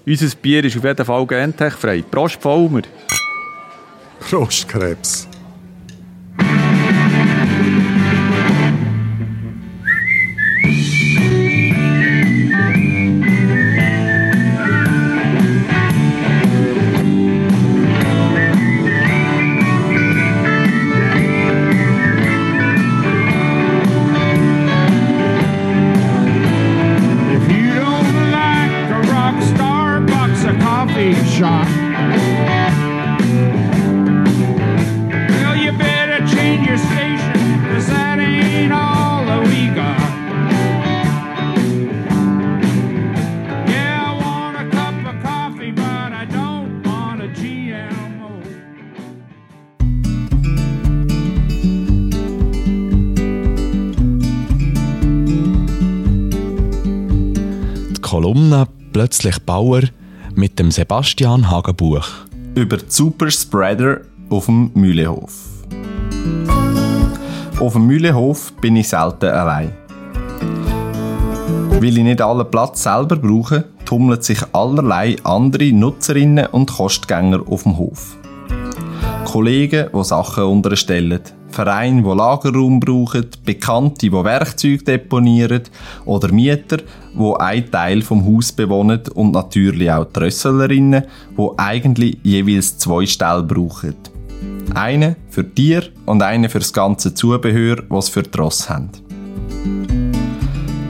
Unser 0.07 0.37
Bier 0.37 0.65
ist 0.65 0.77
auf 0.79 0.85
jeden 0.85 1.05
Fall 1.05 1.27
gentechfrei. 1.27 2.03
Prost, 2.11 2.41
Vollmer! 2.41 2.83
Prost, 4.19 4.67
Krebs! 4.67 5.29
Plötzlich 59.03 59.41
Bauer 59.41 59.83
mit 60.37 60.61
dem 60.61 60.71
Sebastian 60.71 61.51
Hagenbuch. 61.51 62.07
Über 62.55 62.77
die 62.77 62.85
Superspreader 62.87 64.03
auf 64.31 64.47
dem 64.47 64.71
Mühlehof. 64.75 65.33
Auf 67.59 67.73
dem 67.73 67.89
Mühlehof 67.89 68.53
bin 68.61 68.77
ich 68.77 68.89
selten 68.89 69.31
allein. 69.31 69.73
Weil 71.71 71.99
ich 71.99 72.05
nicht 72.05 72.23
allen 72.23 72.49
Platz 72.49 72.85
selber 72.85 73.17
brauche, 73.17 73.65
tummeln 73.85 74.23
sich 74.23 74.39
allerlei 74.53 75.17
andere 75.25 75.73
Nutzerinnen 75.73 76.47
und 76.47 76.71
Kostgänger 76.71 77.41
auf 77.49 77.65
dem 77.65 77.79
Hof. 77.79 78.17
Kollegen, 79.25 79.89
die 79.93 80.05
Sachen 80.05 80.45
unterstellen, 80.45 81.23
Vereine, 81.53 82.03
die 82.03 82.09
Lagerraum 82.09 82.81
brauchen, 82.81 83.27
Bekannte, 83.45 84.07
die 84.07 84.13
Werkzeuge 84.13 84.85
deponieren 84.85 85.63
oder 86.05 86.33
Mieter, 86.33 86.79
die 87.15 87.41
einen 87.41 87.71
Teil 87.71 88.03
vom 88.03 88.25
Haus 88.27 88.53
bewohnen 88.53 89.03
und 89.15 89.33
natürlich 89.33 89.91
auch 89.91 90.07
die 90.07 90.21
Rösslerinnen, 90.21 91.05
die 91.37 91.49
eigentlich 91.59 92.19
jeweils 92.23 92.79
zwei 92.79 93.07
Ställe 93.07 93.43
brauchen. 93.43 93.95
Eine 94.75 95.17
für 95.29 95.49
Tier 95.55 95.85
und 96.07 96.23
eine 96.23 96.49
für 96.49 96.59
das 96.59 96.73
ganze 96.73 97.15
Zubehör, 97.15 97.83
was 97.89 98.09
für 98.09 98.23
die 98.23 98.39
Ross 98.39 98.69
haben. 98.69 98.91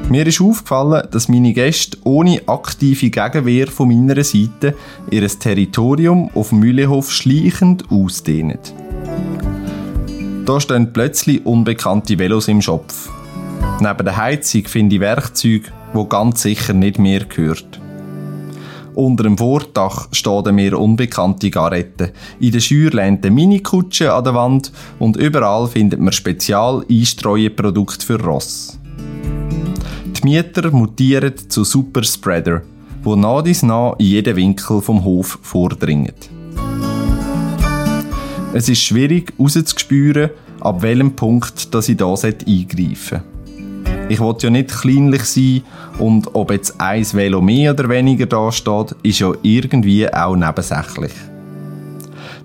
Mir 0.08 0.26
ist 0.26 0.42
aufgefallen, 0.42 1.08
dass 1.10 1.28
meine 1.28 1.54
Gäste 1.54 1.96
ohne 2.04 2.42
aktive 2.46 3.08
Gegenwehr 3.08 3.66
von 3.68 3.88
meiner 3.88 4.22
Seite 4.22 4.74
ihr 5.10 5.26
Territorium 5.26 6.30
auf 6.34 6.50
dem 6.50 6.58
Mühlehof 6.58 7.10
schleichend 7.10 7.90
ausdehnen. 7.90 8.58
Da 10.44 10.60
stehen 10.60 10.92
plötzlich 10.92 11.46
unbekannte 11.46 12.18
Velos 12.18 12.48
im 12.48 12.60
Schopf. 12.60 13.08
Neben 13.80 14.04
der 14.04 14.16
Heizung 14.16 14.64
finde 14.64 14.96
ich 14.96 15.00
Werkzeuge, 15.00 15.70
wo 15.92 16.04
ganz 16.04 16.42
sicher 16.42 16.72
nicht 16.72 16.98
mehr 16.98 17.24
gehört. 17.24 17.80
Unter 18.94 19.22
dem 19.22 19.38
Vordach 19.38 20.08
stehen 20.10 20.54
mir 20.56 20.78
unbekannte 20.78 21.48
Garetten. 21.48 22.10
In 22.40 22.50
der 22.50 22.60
Schür 22.60 22.90
lehnt 22.90 23.24
eine 23.24 23.34
Minikutsche 23.34 24.12
an 24.12 24.24
der 24.24 24.34
Wand 24.34 24.72
und 24.98 25.16
überall 25.16 25.68
findet 25.68 26.00
man 26.00 26.12
spezial 26.12 26.84
Einstreueprodukte 26.90 28.04
für 28.04 28.20
Ross. 28.20 28.78
Die 30.16 30.24
Mieter 30.24 30.72
mutieren 30.72 31.34
zu 31.48 31.62
Superspreader, 31.62 32.62
wo 33.04 33.14
nach 33.14 33.42
dies 33.42 33.62
nach 33.62 33.94
in 33.98 34.06
jeden 34.06 34.36
Winkel 34.36 34.82
vom 34.82 35.04
Hof 35.04 35.38
vordringen. 35.40 36.41
Es 38.54 38.68
ist 38.68 38.82
schwierig 38.82 39.32
herauszuspüren, 39.38 40.28
ab 40.60 40.82
welchem 40.82 41.16
Punkt 41.16 41.74
dass 41.74 41.88
ich 41.88 41.96
da 41.96 42.12
eingreifen 42.12 42.94
sollte. 42.94 43.22
Ich 44.10 44.20
will 44.20 44.34
ja 44.40 44.50
nicht 44.50 44.68
kleinlich 44.68 45.24
sein 45.24 45.62
und 45.98 46.34
ob 46.34 46.50
jetzt 46.50 46.78
ein 46.78 47.10
Velo 47.14 47.40
mehr 47.40 47.72
oder 47.72 47.88
weniger 47.88 48.26
da 48.26 48.52
steht, 48.52 48.94
ist 49.02 49.20
ja 49.20 49.32
irgendwie 49.40 50.12
auch 50.12 50.36
nebensächlich. 50.36 51.12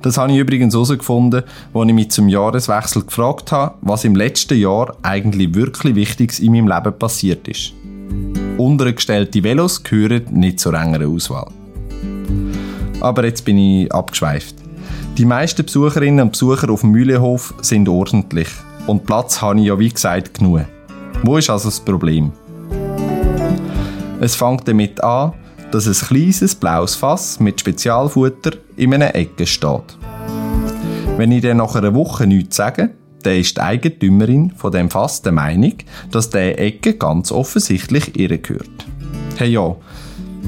Das 0.01 0.17
habe 0.17 0.31
ich 0.31 0.37
übrigens 0.37 0.73
herausgefunden, 0.73 1.43
als 1.73 1.87
ich 1.87 1.93
mich 1.93 2.11
zum 2.11 2.29
Jahreswechsel 2.29 3.03
gefragt 3.03 3.51
habe, 3.51 3.75
was 3.81 4.05
im 4.05 4.15
letzten 4.15 4.57
Jahr 4.57 4.95
eigentlich 5.01 5.55
wirklich 5.55 5.95
Wichtiges 5.95 6.39
in 6.39 6.53
meinem 6.53 6.69
Leben 6.69 6.97
passiert 6.97 7.45
ist. 7.49 7.73
Untergestellte 8.57 9.43
Velos 9.43 9.83
gehören 9.83 10.23
nicht 10.31 10.61
zur 10.61 10.73
engeren 10.73 11.13
Auswahl. 11.13 11.51
Aber 13.01 13.25
jetzt 13.25 13.43
bin 13.43 13.57
ich 13.57 13.93
abgeschweift. 13.93 14.66
Die 15.18 15.26
meisten 15.26 15.65
Besucherinnen 15.65 16.20
und 16.20 16.34
Besucher 16.34 16.70
auf 16.70 16.82
dem 16.82 16.91
Mühlehof 16.91 17.55
sind 17.61 17.89
ordentlich. 17.89 18.49
Und 18.86 19.07
Platz 19.07 19.41
habe 19.41 19.59
ich 19.59 19.65
ja 19.65 19.80
wie 19.80 19.89
gesagt 19.89 20.38
genug. 20.38 20.65
Wo 21.24 21.38
ist 21.38 21.49
also 21.49 21.70
das 21.70 21.80
Problem? 21.80 22.32
Es 24.22 24.36
fängt 24.36 24.68
damit 24.68 25.03
an, 25.03 25.34
dass 25.72 25.88
ein 25.88 26.07
kleines 26.07 26.53
blaues 26.53 26.95
Fass 26.95 27.39
mit 27.39 27.59
Spezialfutter 27.59 28.51
in 28.76 28.93
einer 28.93 29.15
Ecke 29.15 29.47
steht. 29.47 29.97
Wenn 31.18 31.32
ich 31.32 31.41
dann 31.41 31.57
nach 31.57 31.74
einer 31.74 31.95
Woche 31.95 32.28
nichts 32.28 32.57
sage, 32.57 32.91
dann 33.24 33.38
ist 33.38 33.57
die 33.57 33.61
Eigentümerin 33.61 34.51
von 34.51 34.72
dem 34.72 34.91
Fass 34.91 35.24
der 35.24 35.32
Meinung, 35.32 35.74
dass 36.11 36.30
der 36.30 36.59
Ecke 36.59 36.93
ganz 36.93 37.32
offensichtlich 37.32 38.15
ihr 38.15 38.38
gehört. 38.38 38.86
Hey 39.38 39.49
ja, 39.49 39.76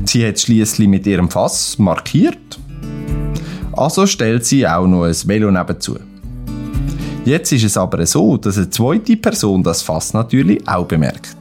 sie 0.05 0.27
hat 0.27 0.39
schließlich 0.39 0.87
mit 0.87 1.07
ihrem 1.07 1.31
Fass 1.31 1.79
markiert. 1.79 2.48
Also 3.79 4.05
stellt 4.05 4.45
sie 4.45 4.67
auch 4.67 4.87
noch 4.87 5.05
ein 5.05 5.15
Velo 5.25 5.49
nebenzu. 5.49 5.97
Jetzt 7.23 7.53
ist 7.53 7.63
es 7.63 7.77
aber 7.77 8.05
so, 8.05 8.35
dass 8.35 8.57
eine 8.57 8.69
zweite 8.69 9.15
Person 9.15 9.63
das 9.63 9.81
Fass 9.81 10.13
natürlich 10.13 10.67
auch 10.67 10.85
bemerkt. 10.85 11.37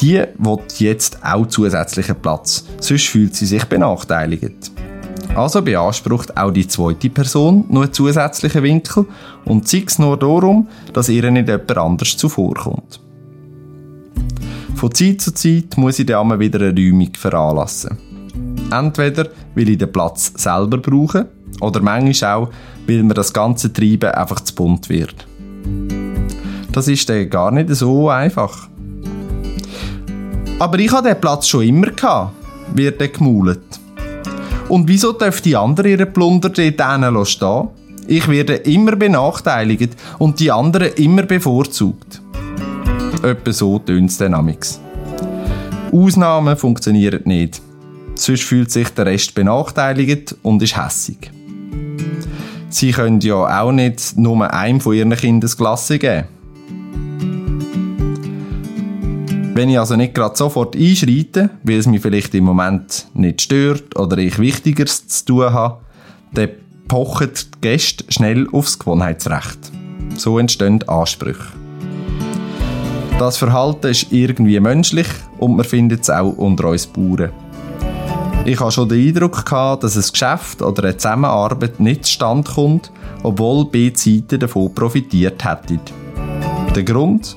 Die 0.00 0.22
will 0.38 0.58
jetzt 0.78 1.18
auch 1.24 1.46
zusätzlichen 1.46 2.14
Platz, 2.14 2.64
sonst 2.78 3.08
fühlt 3.08 3.34
sie 3.34 3.46
sich 3.46 3.64
benachteiligt. 3.64 4.70
Also 5.34 5.60
beansprucht 5.60 6.36
auch 6.36 6.52
die 6.52 6.68
zweite 6.68 7.10
Person 7.10 7.64
noch 7.68 7.82
einen 7.82 7.92
zusätzlichen 7.92 8.62
Winkel 8.62 9.06
und 9.44 9.66
zeigt 9.66 9.90
es 9.90 9.98
nur 9.98 10.16
darum, 10.16 10.68
dass 10.92 11.08
ihr 11.08 11.28
nicht 11.32 11.48
jemand 11.48 11.76
anders 11.76 12.16
zuvorkommt. 12.16 13.00
Von 14.76 14.94
Zeit 14.94 15.20
zu 15.20 15.34
Zeit 15.34 15.76
muss 15.76 15.98
ich 15.98 16.06
dann 16.06 16.38
wieder 16.38 16.60
eine 16.60 16.70
Räumung 16.70 17.10
veranlassen. 17.16 17.98
Entweder 18.70 19.28
will 19.54 19.68
ich 19.68 19.78
den 19.78 19.92
Platz 19.92 20.32
selber 20.36 20.78
brauchen 20.78 21.26
oder 21.60 21.80
manchmal 21.80 22.34
auch, 22.34 22.50
weil 22.86 23.02
mir 23.02 23.14
das 23.14 23.32
ganze 23.32 23.72
Treiben 23.72 24.10
einfach 24.10 24.40
zu 24.40 24.54
bunt 24.54 24.88
wird. 24.88 25.26
Das 26.72 26.88
ist 26.88 27.08
dann 27.08 27.30
gar 27.30 27.50
nicht 27.50 27.70
so 27.70 28.10
einfach. 28.10 28.68
Aber 30.58 30.78
ich 30.78 30.92
hatte 30.92 31.08
den 31.08 31.20
Platz 31.20 31.46
schon 31.48 31.62
immer 31.62 31.90
gehabt, 31.90 32.34
wird 32.74 33.00
dann 33.00 33.12
gemaulet. 33.12 33.60
Und 34.68 34.88
wieso 34.88 35.12
dürfen 35.12 35.42
die 35.44 35.56
anderen 35.56 35.90
ihre 35.90 36.06
Plunder 36.06 36.48
dort 36.48 37.28
stehen 37.28 37.68
Ich 38.08 38.28
werde 38.28 38.54
immer 38.54 38.96
benachteiligt 38.96 39.96
und 40.18 40.40
die 40.40 40.50
anderen 40.50 40.92
immer 40.94 41.22
bevorzugt. 41.22 42.20
Etwa 43.22 43.52
so 43.52 43.78
tönt 43.78 44.10
es 44.10 44.18
dynamics. 44.18 44.80
Ausnahmen 45.92 46.56
funktionieren 46.56 47.22
nicht. 47.24 47.62
Sonst 48.16 48.42
fühlt 48.42 48.70
sich 48.70 48.88
der 48.90 49.06
Rest 49.06 49.34
benachteiligt 49.34 50.34
und 50.42 50.62
ist 50.62 50.76
hässig. 50.76 51.30
Sie 52.68 52.90
können 52.90 53.20
ja 53.20 53.62
auch 53.62 53.72
nicht 53.72 54.16
nur 54.16 54.52
einem 54.52 54.80
von 54.80 54.94
ihren 54.94 55.14
Kindern 55.14 55.40
das 55.40 55.56
Klasse 55.56 55.98
geben. 55.98 56.26
Wenn 59.54 59.70
ich 59.70 59.78
also 59.78 59.96
nicht 59.96 60.14
gerade 60.14 60.36
sofort 60.36 60.76
einschreite, 60.76 61.50
weil 61.62 61.78
es 61.78 61.86
mich 61.86 62.02
vielleicht 62.02 62.34
im 62.34 62.44
Moment 62.44 63.06
nicht 63.14 63.40
stört 63.40 63.96
oder 63.98 64.18
ich 64.18 64.38
Wichtigeres 64.38 65.08
zu 65.08 65.24
tun 65.24 65.52
habe, 65.52 65.78
dann 66.34 66.50
pochen 66.88 67.30
die 67.34 67.60
Gäste 67.62 68.04
schnell 68.08 68.46
aufs 68.52 68.78
Gewohnheitsrecht. 68.78 69.58
So 70.16 70.38
entstehen 70.38 70.86
Ansprüche. 70.86 71.52
Das 73.18 73.38
Verhalten 73.38 73.86
ist 73.86 74.12
irgendwie 74.12 74.60
menschlich 74.60 75.08
und 75.38 75.56
man 75.56 75.64
findet 75.64 76.02
es 76.02 76.10
auch 76.10 76.36
unter 76.36 76.68
uns 76.68 76.86
Bauern. 76.86 77.30
Ich 78.48 78.60
hatte 78.60 78.70
schon 78.70 78.88
den 78.88 79.08
Eindruck, 79.08 79.44
gehabt, 79.44 79.82
dass 79.82 79.96
ein 79.96 80.08
Geschäft 80.08 80.62
oder 80.62 80.84
eine 80.84 80.96
Zusammenarbeit 80.96 81.80
nicht 81.80 82.04
zustande 82.04 82.48
kommt, 82.48 82.92
obwohl 83.24 83.64
beide 83.64 83.98
Seiten 83.98 84.38
davon 84.38 84.72
profitiert 84.72 85.44
hätten. 85.44 85.80
Der 86.72 86.84
Grund? 86.84 87.36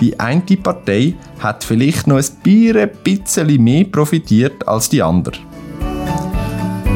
Die 0.00 0.18
eine 0.18 0.40
Partei 0.40 1.14
hat 1.40 1.62
vielleicht 1.62 2.06
noch 2.06 2.16
ein 2.16 2.90
bisschen 3.04 3.62
mehr 3.62 3.84
profitiert 3.84 4.66
als 4.66 4.88
die 4.88 5.02
andere. 5.02 5.36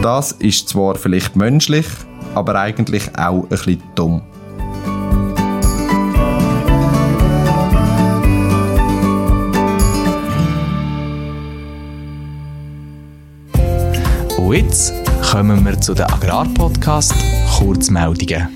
Das 0.00 0.32
ist 0.32 0.70
zwar 0.70 0.94
vielleicht 0.94 1.36
menschlich, 1.36 1.86
aber 2.34 2.54
eigentlich 2.54 3.10
auch 3.14 3.42
ein 3.42 3.48
bisschen 3.48 3.82
dumm. 3.94 4.22
Und 14.50 14.56
jetzt 14.56 14.92
kommen 15.30 15.64
wir 15.64 15.80
zu 15.80 15.94
den 15.94 16.06
Agrarpodcast 16.06 17.14
Kurzmeldungen. 17.56 18.48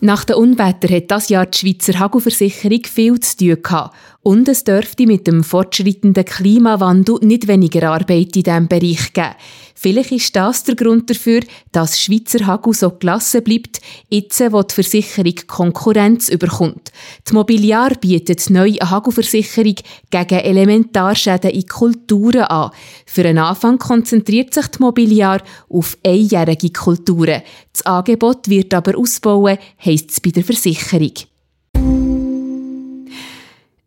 Nach 0.00 0.24
den 0.24 0.36
Unwetter 0.36 0.88
hat 0.88 1.10
das 1.10 1.28
Jahr 1.28 1.44
die 1.44 1.58
Schweizer 1.58 1.98
Hagelversicherung 1.98 2.80
viel 2.86 3.20
zu 3.20 3.36
tun 3.36 3.62
gehabt. 3.62 3.94
Und 4.28 4.46
es 4.46 4.62
dürfte 4.62 5.06
mit 5.06 5.26
dem 5.26 5.42
fortschreitenden 5.42 6.22
Klimawandel 6.22 7.18
nicht 7.22 7.48
weniger 7.48 7.90
Arbeit 7.90 8.36
in 8.36 8.42
diesem 8.42 8.68
Bereich 8.68 9.14
geben. 9.14 9.34
Vielleicht 9.74 10.12
ist 10.12 10.36
das 10.36 10.64
der 10.64 10.74
Grund 10.74 11.08
dafür, 11.08 11.40
dass 11.72 11.98
Schweizer 11.98 12.46
Hagel 12.46 12.74
so 12.74 12.90
gelassen 12.90 13.42
bleibt, 13.42 13.80
jetzt 14.10 14.38
wo 14.52 14.62
die 14.62 14.74
Versicherung 14.74 15.32
Konkurrenz 15.46 16.28
überkommt. 16.28 16.92
Die 17.26 17.32
Mobiliar 17.32 17.94
bietet 17.94 18.50
neu 18.50 18.76
eine 18.78 18.90
Hagelversicherung 18.90 19.76
gegen 20.10 20.40
Elementarschäden 20.40 21.50
in 21.50 21.66
Kulturen 21.66 22.42
an. 22.42 22.72
Für 23.06 23.24
einen 23.24 23.38
Anfang 23.38 23.78
konzentriert 23.78 24.52
sich 24.52 24.66
die 24.66 24.82
Mobiliar 24.82 25.40
auf 25.70 25.96
einjährige 26.04 26.68
Kulturen. 26.68 27.40
Das 27.72 27.86
Angebot 27.86 28.46
wird 28.48 28.74
aber 28.74 28.98
ausbauen, 28.98 29.56
heisst 29.82 30.10
es 30.10 30.20
bei 30.20 30.32
der 30.32 30.44
Versicherung. 30.44 31.14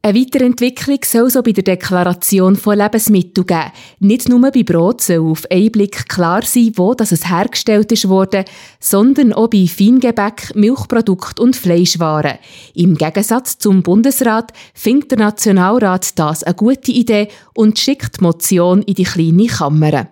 Eine 0.04 0.20
Weiterentwicklung 0.20 0.98
soll 1.06 1.30
so 1.30 1.44
bei 1.44 1.52
der 1.52 1.64
Deklaration 1.64 2.56
von 2.56 2.76
Lebensmitteln 2.76 3.46
geben. 3.46 3.72
Nicht 4.00 4.30
nur 4.30 4.50
bei 4.50 4.64
Brot 4.64 5.00
soll 5.02 5.20
auf 5.20 5.44
einen 5.52 5.72
Blick 5.72 6.10
klar 6.10 6.42
sein, 6.44 6.72
wo 6.76 6.96
das 6.96 7.12
es 7.12 7.30
hergestellt 7.30 7.92
ist 7.92 8.10
worden, 8.10 8.46
sondern 8.80 9.32
auch 9.32 9.50
bei 9.50 9.68
Feingebäck, 9.68 10.56
Milchprodukt 10.56 11.40
und 11.40 11.56
Fleischwaren. 11.56 12.40
Im 12.74 12.96
Gegensatz 12.96 13.60
zum 13.60 13.84
Bundesrat 13.84 14.52
findet 14.74 15.12
der 15.12 15.20
Nationalrat 15.20 16.18
das 16.18 16.44
eine 16.44 16.56
gute 16.56 16.92
Idee 16.92 17.28
und 17.54 17.78
schickt 17.78 18.18
die 18.18 18.24
Motion 18.24 18.82
in 18.82 18.96
die 18.96 19.04
kleine 19.04 19.46
Kammer. 19.46 20.08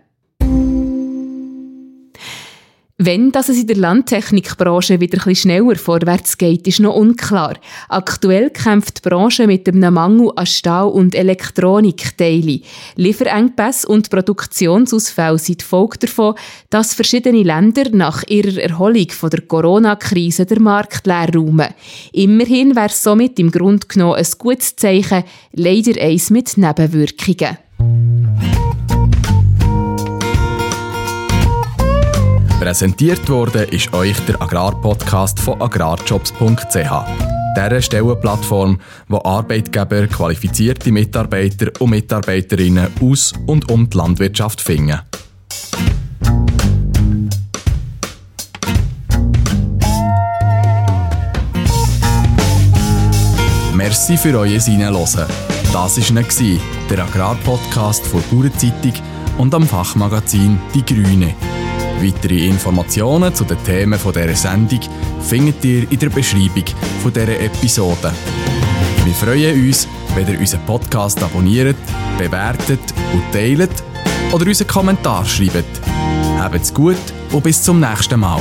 Wenn 3.01 3.31
dass 3.31 3.47
es 3.47 3.57
in 3.57 3.67
der 3.67 3.77
Landtechnikbranche 3.77 4.99
wieder 4.99 5.25
ein 5.25 5.33
schneller 5.33 5.77
vorwärts 5.77 6.37
geht, 6.37 6.67
ist 6.67 6.81
noch 6.81 6.97
unklar. 6.97 7.53
Aktuell 7.87 8.49
kämpft 8.49 8.97
die 8.97 9.09
Branche 9.09 9.47
mit 9.47 9.69
einem 9.69 9.93
Mangel 9.93 10.33
an 10.35 10.45
Stahl- 10.45 10.89
und 10.89 11.15
Elektronikteilen. 11.15 12.61
Lieferengpässe 12.97 13.87
und 13.87 14.09
Produktionsausfälle 14.09 15.39
sind 15.39 15.63
Folge 15.63 15.99
davon, 15.99 16.35
dass 16.69 16.93
verschiedene 16.93 17.43
Länder 17.43 17.85
nach 17.93 18.23
ihrer 18.27 18.61
Erholung 18.61 19.09
von 19.11 19.29
der 19.29 19.43
Corona-Krise 19.43 20.45
den 20.45 20.63
Markt 20.63 21.07
leer 21.07 21.33
räumen. 21.33 21.73
Immerhin 22.11 22.75
wäre 22.75 22.87
es 22.87 23.01
somit 23.01 23.39
im 23.39 23.49
Grunde 23.49 23.87
genommen 23.87 24.15
ein 24.15 24.27
gutes 24.37 24.75
Zeichen, 24.75 25.23
leider 25.53 26.01
eins 26.01 26.31
mit 26.31 26.57
Nebenwirkungen. 26.57 27.59
Präsentiert 32.69 33.27
wurde 33.27 33.63
ist 33.63 33.91
euch 33.93 34.15
der 34.27 34.39
Agrarpodcast 34.39 35.39
von 35.39 35.59
agrarjobs.ch. 35.59 36.91
Dieser 37.55 37.81
Stellenplattform, 37.81 38.79
wo 39.07 39.17
Arbeitgeber 39.23 40.05
qualifizierte 40.05 40.91
Mitarbeiter 40.91 41.71
und 41.79 41.89
Mitarbeiterinnen 41.89 42.87
aus 43.01 43.33
und 43.47 43.71
um 43.71 43.89
die 43.89 43.97
Landwirtschaft 43.97 44.61
finden. 44.61 44.99
Merci 53.73 54.15
für 54.15 54.37
euer 54.37 54.59
Hineinhören. 54.59 55.25
Das 55.73 55.97
war 55.97 56.59
der 56.91 56.99
Agrarpodcast 57.03 58.05
von 58.05 58.21
Bauernzeitung 58.29 58.93
und 59.39 59.55
am 59.55 59.65
Fachmagazin 59.65 60.59
Die 60.75 60.85
Grüne. 60.85 61.33
Weitere 62.01 62.47
Informationen 62.47 63.35
zu 63.35 63.43
den 63.43 63.61
Themen 63.65 63.99
dieser 63.99 64.35
Sendung 64.35 64.79
findet 65.21 65.65
ihr 65.65 65.91
in 65.91 65.99
der 65.99 66.09
Beschreibung 66.09 66.63
dieser 67.05 67.39
Episode. 67.41 68.13
Wir 69.03 69.13
freuen 69.13 69.67
uns, 69.67 69.87
wenn 70.15 70.27
ihr 70.27 70.39
unseren 70.39 70.65
Podcast 70.65 71.21
abonniert, 71.21 71.75
bewertet 72.17 72.79
und 73.13 73.23
teilt 73.33 73.83
oder 74.31 74.45
unseren 74.45 74.67
Kommentar 74.67 75.25
schreibt. 75.25 75.81
Habt's 76.37 76.73
gut 76.73 76.95
und 77.33 77.43
bis 77.43 77.61
zum 77.61 77.81
nächsten 77.81 78.19
Mal. 78.19 78.39